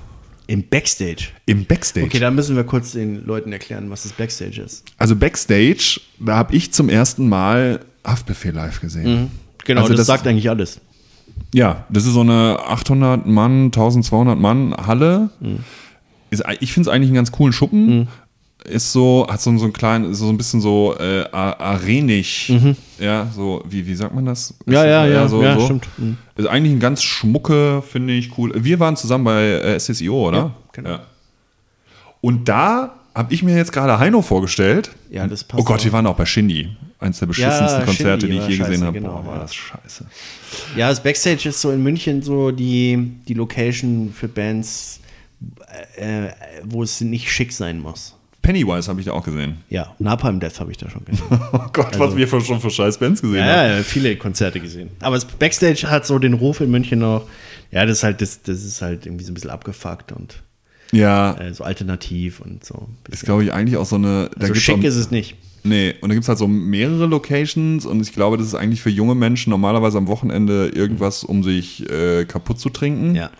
[0.47, 1.27] Im Backstage.
[1.45, 2.07] Im Backstage.
[2.07, 4.83] Okay, da müssen wir kurz den Leuten erklären, was das Backstage ist.
[4.97, 9.29] Also Backstage, da habe ich zum ersten Mal Haftbefehl live gesehen.
[9.65, 10.79] Genau, Also das, das- sagt eigentlich alles.
[11.53, 15.29] Ja, das ist so eine 800 Mann, 1200 Mann Halle.
[16.29, 18.07] Ist, ich finde es eigentlich einen ganz coolen Schuppen.
[18.63, 22.51] Ist so, hat so, so einen kleinen, so ein bisschen so äh, arenisch.
[22.99, 24.51] Ja, so, wie, wie sagt man das?
[24.51, 25.27] Ist Ja, das- ja, ja, ja,
[25.59, 25.65] so.
[25.65, 25.87] stimmt.
[25.97, 26.17] Mhm.
[26.35, 28.51] Ist eigentlich ein ganz schmucke, finde ich cool.
[28.55, 30.37] Wir waren zusammen bei äh, SSIO, oder?
[30.37, 30.99] Ja, genau.
[32.21, 34.91] Und da habe ich mir jetzt gerade Heino vorgestellt.
[35.09, 35.85] Ja, das passt Oh Gott, auch.
[35.85, 36.69] wir waren auch bei Shindy.
[36.99, 38.93] Eins der beschissensten Ja, Konzerte, Shindy die ich je gesehen habe.
[38.99, 39.41] genau, Boah, war ja.
[39.41, 40.05] das scheiße.
[40.75, 44.99] Ja, das Backstage ist so in München so die, die Location für Bands,
[45.97, 46.27] äh,
[46.63, 48.15] wo es nicht schick sein muss.
[48.41, 49.57] Pennywise habe ich da auch gesehen.
[49.69, 51.25] Ja, Napalm Death habe ich da schon gesehen.
[51.51, 53.49] Oh Gott, was wir für, schon für scheiß Bands gesehen haben.
[53.49, 54.91] ja, ja, viele Konzerte gesehen.
[54.99, 57.27] Aber das Backstage hat so den Ruf in München noch.
[57.71, 60.43] Ja, das ist halt, das, das ist halt irgendwie so ein bisschen abgefuckt und
[60.91, 62.87] Ja, äh, so alternativ und so.
[63.09, 64.29] ist glaube ich eigentlich auch so eine.
[64.37, 65.35] Da so gibt's schick auch, ist es nicht.
[65.63, 68.81] Nee, und da gibt es halt so mehrere Locations und ich glaube, das ist eigentlich
[68.81, 73.15] für junge Menschen normalerweise am Wochenende irgendwas, um sich äh, kaputt zu trinken.
[73.15, 73.31] Ja.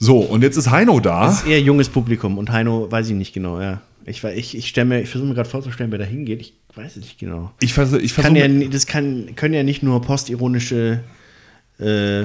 [0.00, 1.26] So, und jetzt ist Heino da.
[1.26, 3.80] Das ist eher junges Publikum und Heino weiß ich nicht genau, ja.
[4.06, 6.40] Ich, ich, ich, stell mir- ich versuche mir gerade vorzustellen, wer da hingeht.
[6.40, 7.52] Ich weiß es nicht genau.
[7.60, 8.00] Ich versuche.
[8.00, 11.00] Ich Kann versuch, ja, das kann, können ja nicht nur postironische
[11.78, 12.24] äh,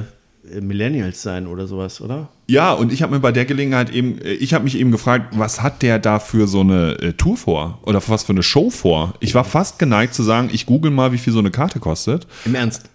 [0.62, 2.28] Millennials sein oder sowas, oder?
[2.48, 5.34] Ja, und ich habe mir bei der Gelegenheit eben, äh, ich habe mich eben gefragt,
[5.38, 7.80] was hat der da für so eine äh, Tour vor?
[7.84, 9.14] Oder was für eine Show vor?
[9.22, 12.28] Ich war fast geneigt zu sagen, ich google mal, wie viel so eine Karte kostet.
[12.46, 12.90] Im Ernst.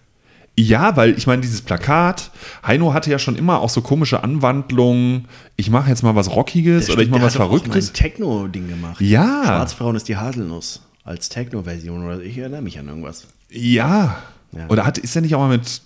[0.59, 2.33] Ja, weil ich meine, dieses Plakat,
[2.67, 5.29] Heino hatte ja schon immer auch so komische Anwandlungen.
[5.57, 7.91] Ich mache jetzt mal was Rockiges oder ich mache Der was auch Verrücktes.
[7.91, 9.01] ein Techno-Ding gemacht.
[9.01, 9.43] Ja.
[9.45, 13.29] Schwarzbraun ist die Haselnuss als Techno-Version oder ich erinnere mich an irgendwas.
[13.51, 14.19] Ja.
[14.51, 14.67] Ja.
[14.69, 15.81] Oder hat, ist er nicht auch mal mit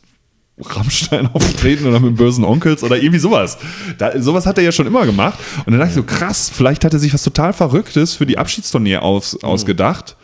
[0.58, 3.58] Rammstein aufgetreten oder mit bösen Onkels oder irgendwie sowas.
[3.98, 5.38] Da, sowas hat er ja schon immer gemacht.
[5.64, 8.38] Und dann dachte ich so, krass, vielleicht hat er sich was total Verrücktes für die
[8.38, 9.48] Abschiedstournee aus, Mhm.
[9.48, 10.16] ausgedacht.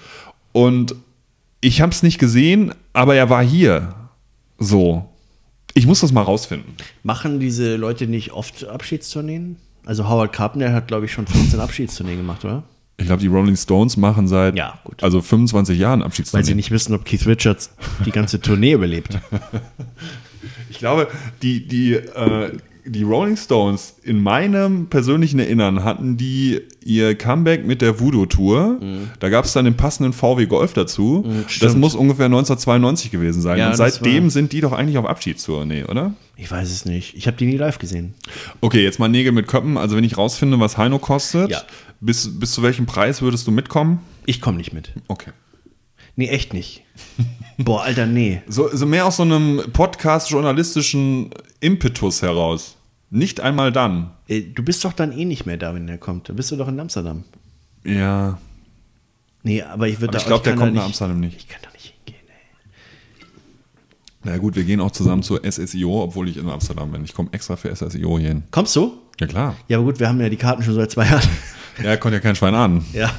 [0.53, 0.95] Und
[1.61, 3.95] ich habe es nicht gesehen, aber er war hier.
[4.59, 5.09] So.
[5.75, 6.75] Ich muss das mal rausfinden.
[7.03, 9.57] Machen diese Leute nicht oft Abschiedstourneen?
[9.87, 12.63] Also Howard Carpenter hat, glaube ich, schon 15 Abschiedstourneen gemacht, oder?
[13.01, 15.03] Ich glaube, die Rolling Stones machen seit Ja, gut.
[15.03, 16.45] also 25 Jahren Weil Abschiedstournee.
[16.45, 17.71] sie nicht wissen, ob Keith Richards
[18.05, 19.19] die ganze Tournee überlebt.
[20.71, 21.09] Ich glaube,
[21.43, 22.53] die, die, äh,
[22.85, 28.79] die Rolling Stones in meinem persönlichen Erinnern hatten die ihr Comeback mit der Voodoo-Tour.
[29.19, 31.23] Da gab es dann den passenden VW Golf dazu.
[31.27, 31.49] das Mhm.
[31.49, 31.79] stimmt.
[31.79, 33.59] muss ungefähr 1992 gewesen sein.
[33.59, 36.13] Ja, Und das seitdem sind die doch eigentlich auf Abschiedstour, nee, oder?
[36.37, 37.17] Ich weiß es nicht.
[37.17, 38.15] Ich habe die nie live gesehen.
[38.61, 39.77] Okay, jetzt mal Nägel mit Köppen.
[39.77, 41.63] Also wenn ich rausfinde, was Heino kostet, Ja.
[42.01, 44.01] Bis, bis zu welchem Preis würdest du mitkommen?
[44.27, 44.93] Ich komme nicht mit.
[45.09, 45.31] Okay.
[46.17, 46.83] Nee, echt nicht.
[47.59, 48.43] Boah, Alter, nee.
[48.49, 51.31] So, so mehr aus so einem Podcast-journalistischen
[51.61, 52.77] Impetus heraus.
[53.11, 54.11] Nicht einmal dann.
[54.27, 56.29] Äh, Du bist doch dann eh nicht mehr da, wenn der kommt.
[56.29, 57.25] Da bist du doch in Amsterdam.
[57.85, 58.39] Ja,
[59.45, 61.37] Nee, aber ich würde Aber ich glaub, der kommt nach Amsterdam nicht.
[61.37, 63.27] Ich kann da nicht hingehen, ey.
[64.25, 67.05] Na gut, wir gehen auch zusammen zur SSIO, obwohl ich in Amsterdam bin.
[67.05, 68.43] Ich komme extra für SSIO hier hin.
[68.51, 68.99] Kommst du?
[69.21, 69.57] Ja, klar.
[69.69, 71.23] Ja, aber gut, wir haben ja die Karten schon seit zwei Jahren.
[71.83, 72.85] Ja, konnte ja kein Schwein an.
[72.93, 73.11] Ja.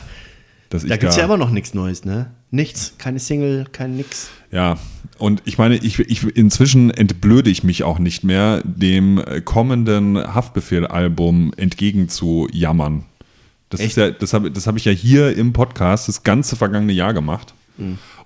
[0.69, 2.31] Dass Da gibt es ja immer noch nichts Neues, ne?
[2.51, 2.93] Nichts.
[2.97, 4.29] Keine Single, kein nix.
[4.51, 4.77] Ja,
[5.17, 11.53] und ich meine, ich, ich, inzwischen entblöde ich mich auch nicht mehr, dem kommenden Haftbefehl-Album
[11.57, 13.05] entgegenzujammern.
[13.69, 13.97] Das, ist Echt?
[13.97, 17.53] ja, das habe das hab ich ja hier im Podcast das ganze vergangene Jahr gemacht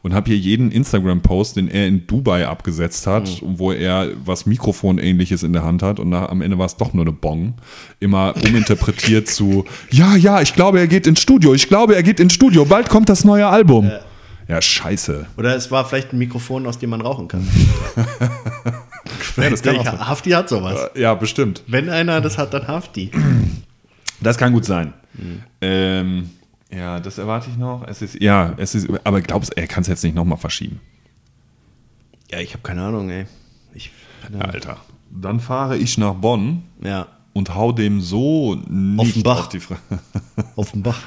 [0.04, 5.44] und habe hier jeden Instagram-Post, den er in Dubai abgesetzt hat, wo er was Mikrofonähnliches
[5.44, 7.56] in der Hand hat und nach, am Ende war es doch nur eine Bong,
[8.00, 12.20] immer uminterpretiert zu, ja, ja, ich glaube, er geht ins Studio, ich glaube, er geht
[12.20, 13.90] ins Studio, bald kommt das neue Album.
[14.48, 15.26] Ja, scheiße.
[15.38, 17.48] Oder es war vielleicht ein Mikrofon, aus dem man rauchen kann.
[19.36, 19.86] Ja, das kann auch.
[19.86, 20.92] Hafti hat sowas.
[20.96, 21.64] Ja, bestimmt.
[21.66, 23.10] Wenn einer das hat, dann Hafti.
[24.22, 24.94] Das kann gut sein.
[25.60, 26.30] Ähm,
[26.76, 27.86] ja, das erwarte ich noch.
[27.88, 30.80] Es ist, ja, es ist, aber glaubst du, er kann es jetzt nicht nochmal verschieben?
[32.32, 33.26] Ja, ich habe keine Ahnung, ey.
[33.74, 33.92] Ich,
[34.32, 34.78] Ja, Alter.
[35.12, 39.40] Dann fahre ich nach Bonn ja, und hau dem so nicht Auf den Bach.
[39.42, 39.82] auf die Fresse.
[40.56, 41.00] auf dem Bach.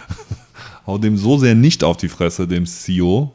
[0.87, 3.33] hau dem so sehr nicht auf die Fresse, dem CEO.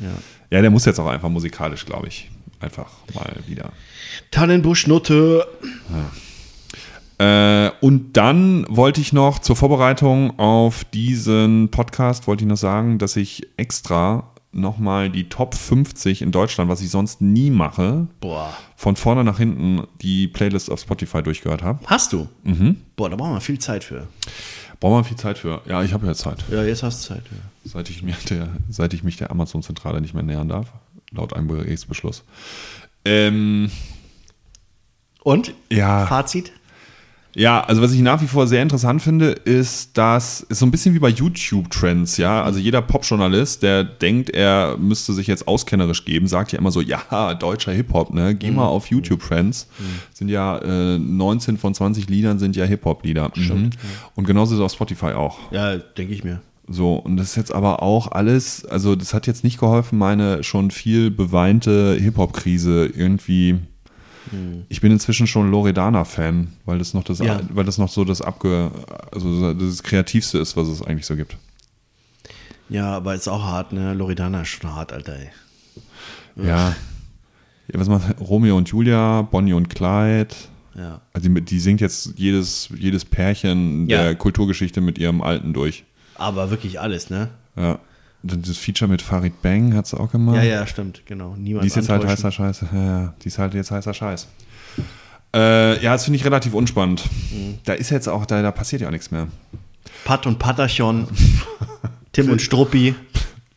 [0.00, 0.08] Ja.
[0.50, 2.30] Ja, der muss jetzt auch einfach musikalisch, glaube ich.
[2.60, 3.72] Einfach mal wieder.
[4.30, 5.46] Tannenbuschnutte.
[7.18, 12.98] Äh, und dann wollte ich noch zur Vorbereitung auf diesen Podcast, wollte ich noch sagen,
[12.98, 18.52] dass ich extra nochmal die Top 50 in Deutschland, was ich sonst nie mache, Boah.
[18.76, 21.80] von vorne nach hinten die Playlist auf Spotify durchgehört habe.
[21.86, 22.28] Hast du?
[22.44, 22.76] Mhm.
[22.96, 24.06] Boah, da brauchen wir viel Zeit für.
[24.80, 25.60] Brauchen wir viel Zeit für.
[25.66, 26.44] Ja, ich habe ja Zeit.
[26.50, 27.22] Ja, jetzt hast du Zeit.
[27.30, 27.70] Ja.
[27.70, 30.72] Seit ich, mir der, seit ich mich der Amazon-Zentrale nicht mehr nähern darf,
[31.10, 32.22] laut einem Gerichtsbeschluss.
[33.04, 33.70] Ähm,
[35.22, 35.54] Und?
[35.70, 36.06] ja.
[36.06, 36.52] Fazit?
[37.34, 40.70] Ja, also was ich nach wie vor sehr interessant finde, ist, dass ist so ein
[40.70, 42.42] bisschen wie bei YouTube-Trends, ja.
[42.42, 46.80] Also jeder Pop-Journalist, der denkt, er müsste sich jetzt auskennerisch geben, sagt ja immer so,
[46.80, 48.34] ja, deutscher Hip-Hop, ne?
[48.34, 49.68] Geh mal auf YouTube-Trends.
[50.12, 53.32] Sind ja äh, 19 von 20 Liedern sind ja Hip-Hop-Lieder.
[53.34, 53.70] Mhm.
[54.14, 55.52] Und genauso ist es auf Spotify auch.
[55.52, 56.40] Ja, denke ich mir.
[56.66, 60.42] So, und das ist jetzt aber auch alles, also das hat jetzt nicht geholfen, meine
[60.42, 63.58] schon viel beweinte Hip-Hop-Krise irgendwie.
[64.68, 67.40] Ich bin inzwischen schon Loredana-Fan, weil das noch das, Ja.
[67.52, 68.70] weil das noch so das abge,
[69.12, 71.36] also das Kreativste ist, was es eigentlich so gibt.
[72.68, 73.92] Ja, aber ist auch hart, ne?
[73.94, 75.28] Loredana ist schon hart, Alter, ey.
[76.36, 76.74] Ja.
[77.68, 80.34] ja was macht Romeo und Julia, Bonnie und Clyde?
[80.74, 81.00] Ja.
[81.12, 84.02] Also die, die singt jetzt jedes, jedes Pärchen Ja.
[84.02, 85.84] der Kulturgeschichte mit ihrem Alten durch.
[86.16, 87.28] Aber wirklich alles, ne?
[87.56, 87.78] Ja.
[88.26, 90.36] Das Feature mit Farid Bang hat sie auch gemacht.
[90.36, 91.36] Ja, ja, stimmt, genau.
[91.36, 92.64] Niemand Die ist jetzt halt heißer Scheiß.
[92.72, 94.28] Ja, ja, die ist halt jetzt heißer Scheiß.
[95.34, 97.04] Äh, ja, das finde ich relativ unspannend.
[97.32, 97.58] Mhm.
[97.64, 99.28] Da ist jetzt auch, da, da passiert ja auch nichts mehr.
[100.04, 101.06] Pat und Patachon.
[102.12, 102.94] Tim und Struppi.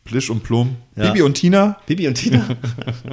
[0.04, 0.76] Plisch und Plum.
[0.96, 1.12] Ja.
[1.12, 1.78] Bibi und Tina.
[1.86, 2.44] Bibi und Tina.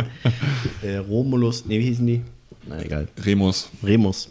[0.82, 1.66] äh, Romulus.
[1.66, 2.22] Ne, wie hießen die?
[2.68, 3.08] Na egal.
[3.24, 3.70] Remus.
[3.84, 4.30] Remus.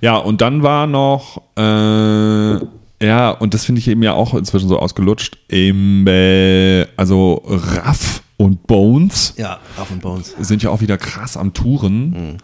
[0.00, 2.66] Ja, und dann war noch, äh,
[3.00, 8.22] ja, und das finde ich eben ja auch inzwischen so ausgelutscht, im, äh, also Raff
[8.36, 10.34] und Bones Ja, Raff und Bones.
[10.38, 12.38] sind ja auch wieder krass am Touren.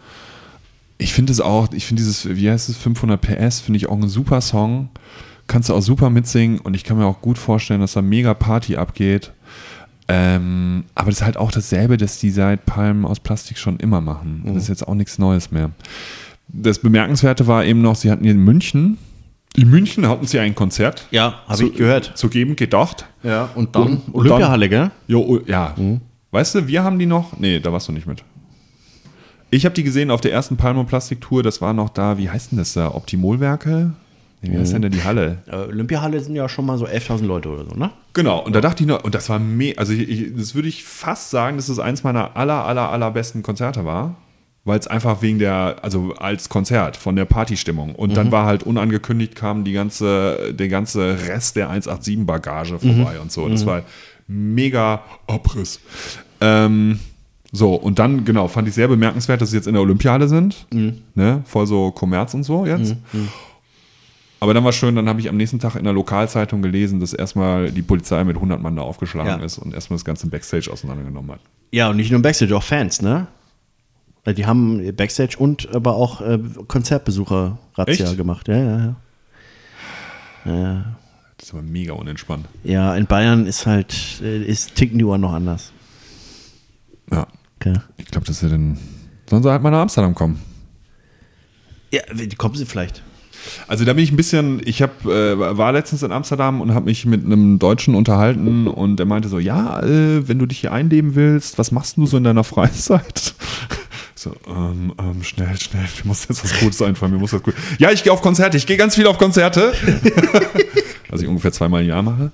[0.99, 3.97] Ich finde es auch, ich finde dieses, wie heißt es, 500 PS, finde ich auch
[4.01, 4.91] ein super Song.
[5.47, 8.33] Kannst du auch super mitsingen und ich kann mir auch gut vorstellen, dass da mega
[8.33, 9.33] Party abgeht.
[10.09, 14.01] Ähm, aber das ist halt auch dasselbe, das die seit Palmen aus Plastik schon immer
[14.01, 14.43] machen.
[14.47, 15.71] Das ist jetzt auch nichts Neues mehr.
[16.49, 18.99] Das Bemerkenswerte war eben noch, sie hatten hier in München,
[19.57, 22.13] in München hatten sie ein Konzert Ja, habe zu, ich gehört.
[22.17, 23.07] zu geben gedacht.
[23.23, 24.91] Ja, und dann Und- und Olympiahalle, gell?
[25.07, 25.75] Jo, oh, ja.
[26.31, 27.39] Weißt du, wir haben die noch.
[27.39, 28.25] Nee, da warst du nicht mit.
[29.51, 31.43] Ich habe die gesehen auf der ersten Palmo Plastik Tour.
[31.45, 32.93] Das war noch da, wie heißt denn das da?
[32.93, 33.93] Optimolwerke?
[34.43, 35.39] Nee, wie heißt denn da die Halle?
[35.47, 37.91] Äh, Olympiahalle sind ja schon mal so 11.000 Leute oder so, ne?
[38.13, 40.69] Genau, und da dachte ich noch, und das war me also ich, ich, das würde
[40.69, 44.17] ich fast sagen, dass es eins meiner aller, aller, allerbesten Konzerte war,
[44.65, 48.63] weil es einfach wegen der, also als Konzert von der Partystimmung und dann war halt
[48.63, 53.49] unangekündigt kam die ganze, der ganze Rest der 187-Bagage vorbei und so.
[53.49, 53.83] Das war
[54.27, 55.81] mega Abriss.
[56.41, 56.99] Ähm,
[57.53, 60.67] so, und dann, genau, fand ich sehr bemerkenswert, dass sie jetzt in der Olympiade sind.
[61.15, 61.43] Ne?
[61.45, 62.97] Voll so Kommerz und so jetzt.
[64.41, 67.13] Aber dann war schön, dann habe ich am nächsten Tag in der Lokalzeitung gelesen, dass
[67.15, 69.45] erstmal die Polizei mit 100 Mann da aufgeschlagen Ja.
[69.47, 71.41] ist und erstmal das ganze Backstage auseinandergenommen hat.
[71.71, 73.27] Ja, und nicht nur Backstage, auch Fans, ne?
[74.25, 78.49] Weil die haben Backstage und aber auch äh, Konzertbesucher Razzia gemacht.
[78.49, 78.97] Ja, ja,
[80.47, 80.97] ja.
[81.37, 82.47] Das ist aber mega unentspannt.
[82.63, 85.73] Ja, in Bayern ist halt, äh, ist ticken die Uhren noch anders.
[87.11, 87.27] Ja.
[87.61, 87.79] Okay.
[87.97, 88.79] Ich glaube, dass sie dann.
[89.29, 90.41] Sollen sie halt mal nach Amsterdam kommen?
[91.91, 92.03] Ja,
[92.37, 93.03] kommen sie vielleicht.
[93.69, 96.87] Also da bin ich ein bisschen, ich hab, äh, war letztens in Amsterdam und habe
[96.87, 100.73] mich mit einem Deutschen unterhalten und der meinte so, ja, äh, wenn du dich hier
[100.73, 103.35] einleben willst, was machst du so in deiner Freizeit?
[104.25, 107.53] So, ähm, ähm, schnell, schnell, mir muss jetzt was Gutes einfallen, mir muss was gut.
[107.79, 109.75] Ja, ich gehe auf Konzerte, ich gehe ganz viel auf Konzerte.
[111.11, 112.33] was ich ungefähr zweimal im Jahr mache.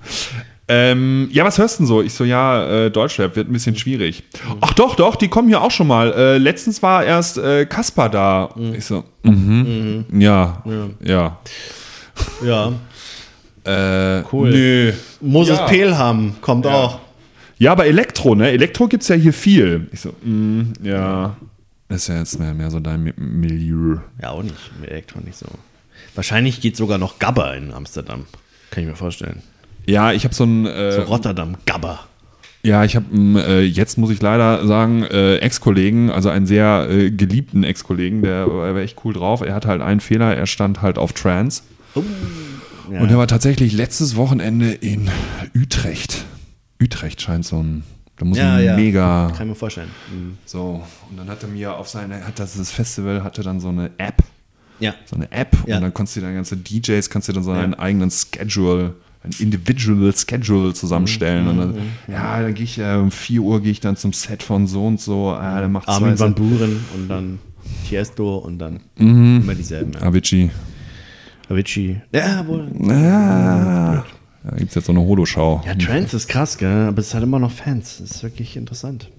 [0.69, 2.01] Ähm, ja, was hörst du denn so?
[2.01, 4.23] Ich so, ja, äh, Deutschrap wird ein bisschen schwierig.
[4.61, 6.13] Ach doch, doch, die kommen hier auch schon mal.
[6.13, 8.55] Äh, letztens war erst äh, Kaspar da.
[8.71, 10.05] Ich so, mhm.
[10.13, 10.63] Ja,
[11.03, 11.37] ja.
[12.41, 12.73] Ja.
[13.63, 14.49] Äh, Cool.
[14.49, 14.93] Nö.
[15.19, 15.65] Moses Ja.
[15.67, 16.99] Pelham kommt auch.
[17.59, 18.49] Ja, aber Elektro, ne?
[18.49, 19.87] Elektro gibt's ja hier viel.
[19.91, 21.35] Ich so, mm, ja.
[21.91, 23.97] Ist ja jetzt mehr, mehr so dein Mi- Milieu.
[24.21, 24.55] Ja, auch nicht.
[24.79, 25.45] Mit Elektro nicht so.
[26.15, 28.25] Wahrscheinlich geht sogar noch Gabba in Amsterdam.
[28.69, 29.41] Kann ich mir vorstellen.
[29.85, 30.65] Ja, ich habe so ein.
[30.65, 31.99] Äh, So Rotterdam, Gabba.
[32.63, 33.05] Ja, ich habe
[33.39, 38.47] äh, jetzt muss ich leider sagen, äh, Ex-Kollegen, also einen sehr äh, geliebten Ex-Kollegen, der
[38.47, 39.41] war echt cool drauf.
[39.41, 41.63] Er hatte halt einen Fehler, er stand halt auf Trance.
[42.91, 42.99] Ja.
[43.01, 45.09] Und er war tatsächlich letztes Wochenende in
[45.55, 46.25] Utrecht.
[46.81, 47.83] Utrecht scheint so ein,
[48.21, 48.75] da muss ja, ja.
[48.75, 49.89] mega Kann ich mir vorstellen.
[50.13, 50.37] Mhm.
[50.45, 50.83] so.
[51.09, 53.89] Und dann hat er mir auf seine, hat das, das Festival hatte dann so eine
[53.97, 54.21] App,
[54.79, 54.93] Ja.
[55.05, 55.77] so eine App Ja.
[55.77, 58.93] und dann konntest du dann ganze DJs, kannst du dann so einen eigenen Schedule,
[59.23, 61.75] ein Individual Schedule zusammenstellen und dann,
[62.07, 64.85] ja, dann gehe ich äh, um 4 Uhr gehe ich dann zum Set von so
[64.85, 67.39] und so, ah, dann macht Armin van Buren und dann
[67.87, 69.41] Tiesto und dann Mhm.
[69.43, 69.93] immer dieselben.
[69.93, 70.01] Ja.
[70.01, 70.49] Avicii.
[71.49, 72.01] Avicii.
[72.13, 72.67] Ja, wohl.
[72.89, 74.03] Ah,
[74.43, 75.61] da gibt es jetzt so eine Holoschau.
[75.65, 76.87] Ja, Trance ist krass, gell?
[76.87, 77.97] Aber es hat immer noch Fans.
[77.99, 79.09] Das ist wirklich interessant.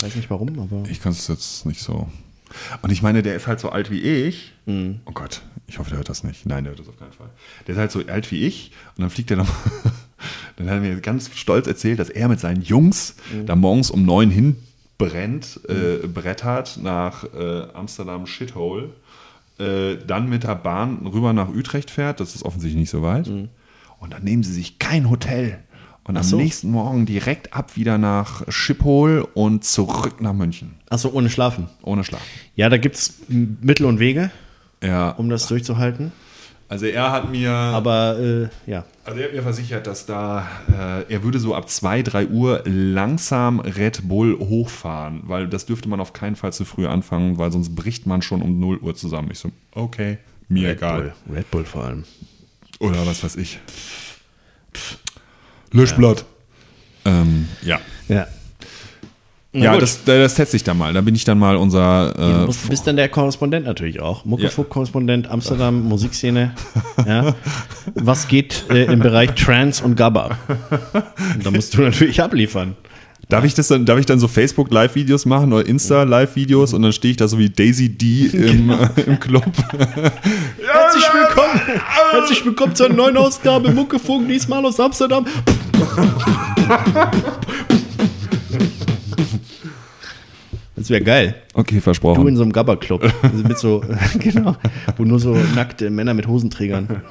[0.00, 0.88] Weiß nicht warum, aber.
[0.88, 2.08] Ich kann es jetzt nicht so.
[2.82, 4.52] Und ich meine, der ist halt so alt wie ich.
[4.66, 6.46] Oh Gott, ich hoffe, der hört das nicht.
[6.46, 7.30] Nein, der hört das auf keinen Fall.
[7.66, 9.48] Der ist halt so alt wie ich und dann fliegt er noch.
[10.56, 13.16] dann hat er mir ganz stolz erzählt, dass er mit seinen Jungs
[13.46, 18.90] da morgens um neun hinbrennt, äh, brettert nach äh, Amsterdam Shithole,
[19.58, 22.20] äh, dann mit der Bahn rüber nach Utrecht fährt.
[22.20, 23.28] Das ist offensichtlich nicht so weit.
[24.04, 25.58] Und dann nehmen sie sich kein Hotel.
[26.06, 26.36] Und am so.
[26.36, 30.74] nächsten Morgen direkt ab wieder nach Schiphol und zurück nach München.
[30.90, 31.68] Achso, ohne Schlafen.
[31.82, 32.20] Ohne Schlaf.
[32.54, 34.30] Ja, da gibt es Mittel und Wege,
[34.82, 35.10] Ja.
[35.12, 36.12] um das durchzuhalten.
[36.68, 38.84] Also er hat mir, Aber äh, ja.
[39.04, 40.46] also er hat mir versichert, dass da,
[41.08, 45.88] äh, er würde so ab 2, 3 Uhr langsam Red Bull hochfahren, weil das dürfte
[45.88, 48.94] man auf keinen Fall zu früh anfangen, weil sonst bricht man schon um 0 Uhr
[48.94, 49.28] zusammen.
[49.30, 51.14] Ich so, okay, mir Red egal.
[51.26, 51.36] Bull.
[51.36, 52.04] Red Bull vor allem.
[52.80, 53.58] Oder was weiß ich.
[55.72, 56.24] Löschblatt.
[57.04, 57.80] Ähm, ja.
[58.08, 58.26] Ja.
[59.52, 59.82] ja, gut.
[59.82, 60.92] das, das teste ich dann mal.
[60.92, 62.12] Da bin ich dann mal unser.
[62.14, 64.24] Du Äh, musst- bist dann der Korrespondent natürlich auch.
[64.24, 66.54] Muckefuck-Korrespondent Amsterdam, Musikszene.
[67.06, 67.34] Ja.
[67.94, 70.38] Was geht äh, im Bereich Trance und Gabba?
[71.42, 72.76] Da musst du natürlich abliefern.
[73.28, 76.82] Darf ich das dann, darf ich dann so Facebook Live-Videos machen oder Insta Live-Videos und
[76.82, 78.74] dann stehe ich da so wie Daisy D im, Genau.
[78.96, 79.44] äh, im Club.
[79.72, 81.60] Herzlich willkommen,
[82.12, 85.26] herzlich willkommen zur neuen Ausgabe Muckefuck, diesmal aus Amsterdam.
[90.76, 91.36] Das wäre geil.
[91.54, 92.36] Okay, Du in versprochen.
[92.36, 93.10] so einem Gabba-Club.
[93.22, 93.82] Also mit so,
[94.18, 94.56] genau,
[94.96, 97.02] wo nur so nackte Männer mit Hosenträgern.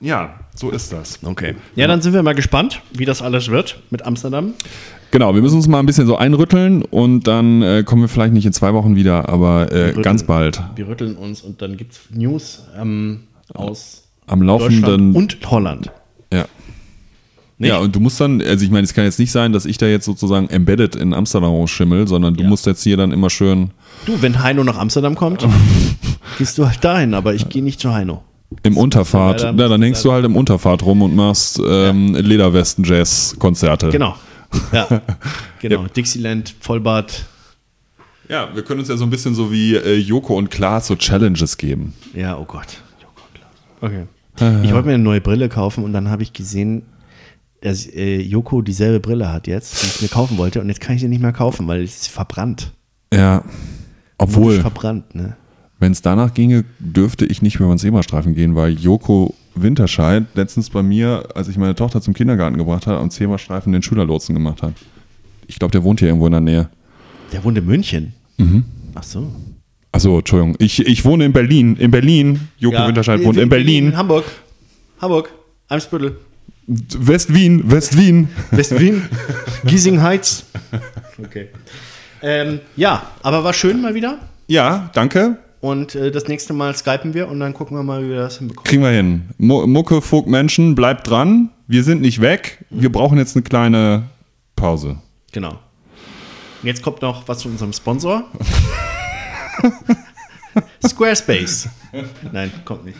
[0.00, 1.18] Ja, so ist das.
[1.22, 1.54] Okay.
[1.76, 4.52] Ja, dann sind wir mal gespannt, wie das alles wird mit Amsterdam.
[5.10, 8.32] Genau, wir müssen uns mal ein bisschen so einrütteln und dann äh, kommen wir vielleicht
[8.32, 10.02] nicht in zwei Wochen wieder, aber äh, rütteln.
[10.02, 10.62] ganz bald.
[10.74, 15.14] Wir rütteln uns und dann gibt es News ähm, aus Am Deutschland laufenden.
[15.14, 15.90] und Holland.
[16.32, 16.46] ja.
[17.58, 17.68] Nicht?
[17.68, 19.78] Ja, und du musst dann, also ich meine, es kann jetzt nicht sein, dass ich
[19.78, 22.48] da jetzt sozusagen embedded in Amsterdam rumschimmel, sondern du Ja.
[22.48, 23.70] musst jetzt hier dann immer schön
[24.04, 25.46] Du, wenn Heino nach Amsterdam kommt,
[26.38, 28.24] gehst du halt dahin, aber ich gehe nicht zu Heino.
[28.62, 33.90] Im Unterfahrt, leider- ja, dann hängst du halt im Unterfahrt rum und machst ähm, Lederwesten-Jazz-Konzerte.
[33.90, 34.16] Genau.
[34.72, 34.86] Ja,
[35.60, 35.84] genau.
[35.86, 37.24] Dixieland, Vollbart.
[38.28, 40.96] Ja, wir können uns ja so ein bisschen so wie äh, Joko und Klaas so
[40.96, 41.94] Challenges geben.
[42.14, 42.66] Ja, oh Gott.
[43.80, 44.06] Okay.
[44.62, 46.82] Ich wollte mir eine neue Brille kaufen und dann habe ich gesehen,
[47.60, 50.60] dass äh, Joko dieselbe Brille hat jetzt, die ich mir kaufen wollte.
[50.60, 52.72] Und jetzt kann ich sie nicht mehr kaufen, weil es ist verbrannt.
[53.12, 53.44] Ja.
[54.18, 55.36] Obwohl, Verbrannt, ne?
[55.82, 60.24] Wenn es danach ginge, dürfte ich nicht mehr über den Zebrastreifen gehen, weil Joko Winterscheid
[60.34, 64.34] letztens bei mir, als ich meine Tochter zum Kindergarten gebracht habe, am Zebrastreifen den Schülerlotsen
[64.34, 64.72] gemacht hat.
[65.48, 66.68] Ich glaube, der wohnt hier irgendwo in der Nähe.
[67.32, 68.14] Der wohnt in München.
[68.94, 69.30] Ach so.
[69.90, 70.56] Achso, Entschuldigung.
[70.58, 71.76] Ich, ich wohne in Berlin.
[71.76, 72.48] In Berlin.
[72.58, 73.96] Joko Winterscheid wohnt in Berlin.
[73.96, 74.24] Hamburg.
[75.00, 75.30] Hamburg.
[75.68, 76.16] Eimsbüttel.
[76.66, 77.70] West-Wien.
[77.70, 78.28] West-Wien.
[78.52, 79.02] West-Wien.
[79.64, 80.46] Giesing Heights.
[81.22, 81.48] Okay.
[82.22, 84.18] Ähm, ja, aber war schön mal wieder.
[84.46, 85.38] Ja, danke.
[85.62, 88.38] Und äh, das nächste Mal skypen wir und dann gucken wir mal, wie wir das
[88.38, 88.64] hinbekommen.
[88.64, 89.28] Kriegen wir hin.
[89.38, 91.50] Mo Mucke, Vogt, Menschen, bleibt dran.
[91.68, 92.64] Wir sind nicht weg.
[92.68, 94.08] Wir brauchen jetzt eine kleine
[94.56, 94.96] Pause.
[95.30, 95.60] Genau.
[96.64, 98.24] Jetzt kommt noch was zu unserem Sponsor.
[100.84, 101.68] Squarespace.
[102.32, 102.98] Nein, kommt nicht.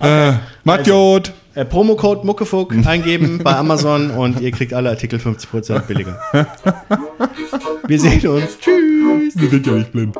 [0.00, 0.30] Äh, okay.
[0.30, 1.28] Äh, Matjod.
[1.28, 6.20] Also, äh, Promocode Muckefuck eingeben bei Amazon und ihr kriegt alle Artikel 50% billiger.
[7.86, 8.58] Wir sehen uns.
[8.58, 9.36] Tschüss.
[9.36, 10.16] Wir sind ja nicht blind.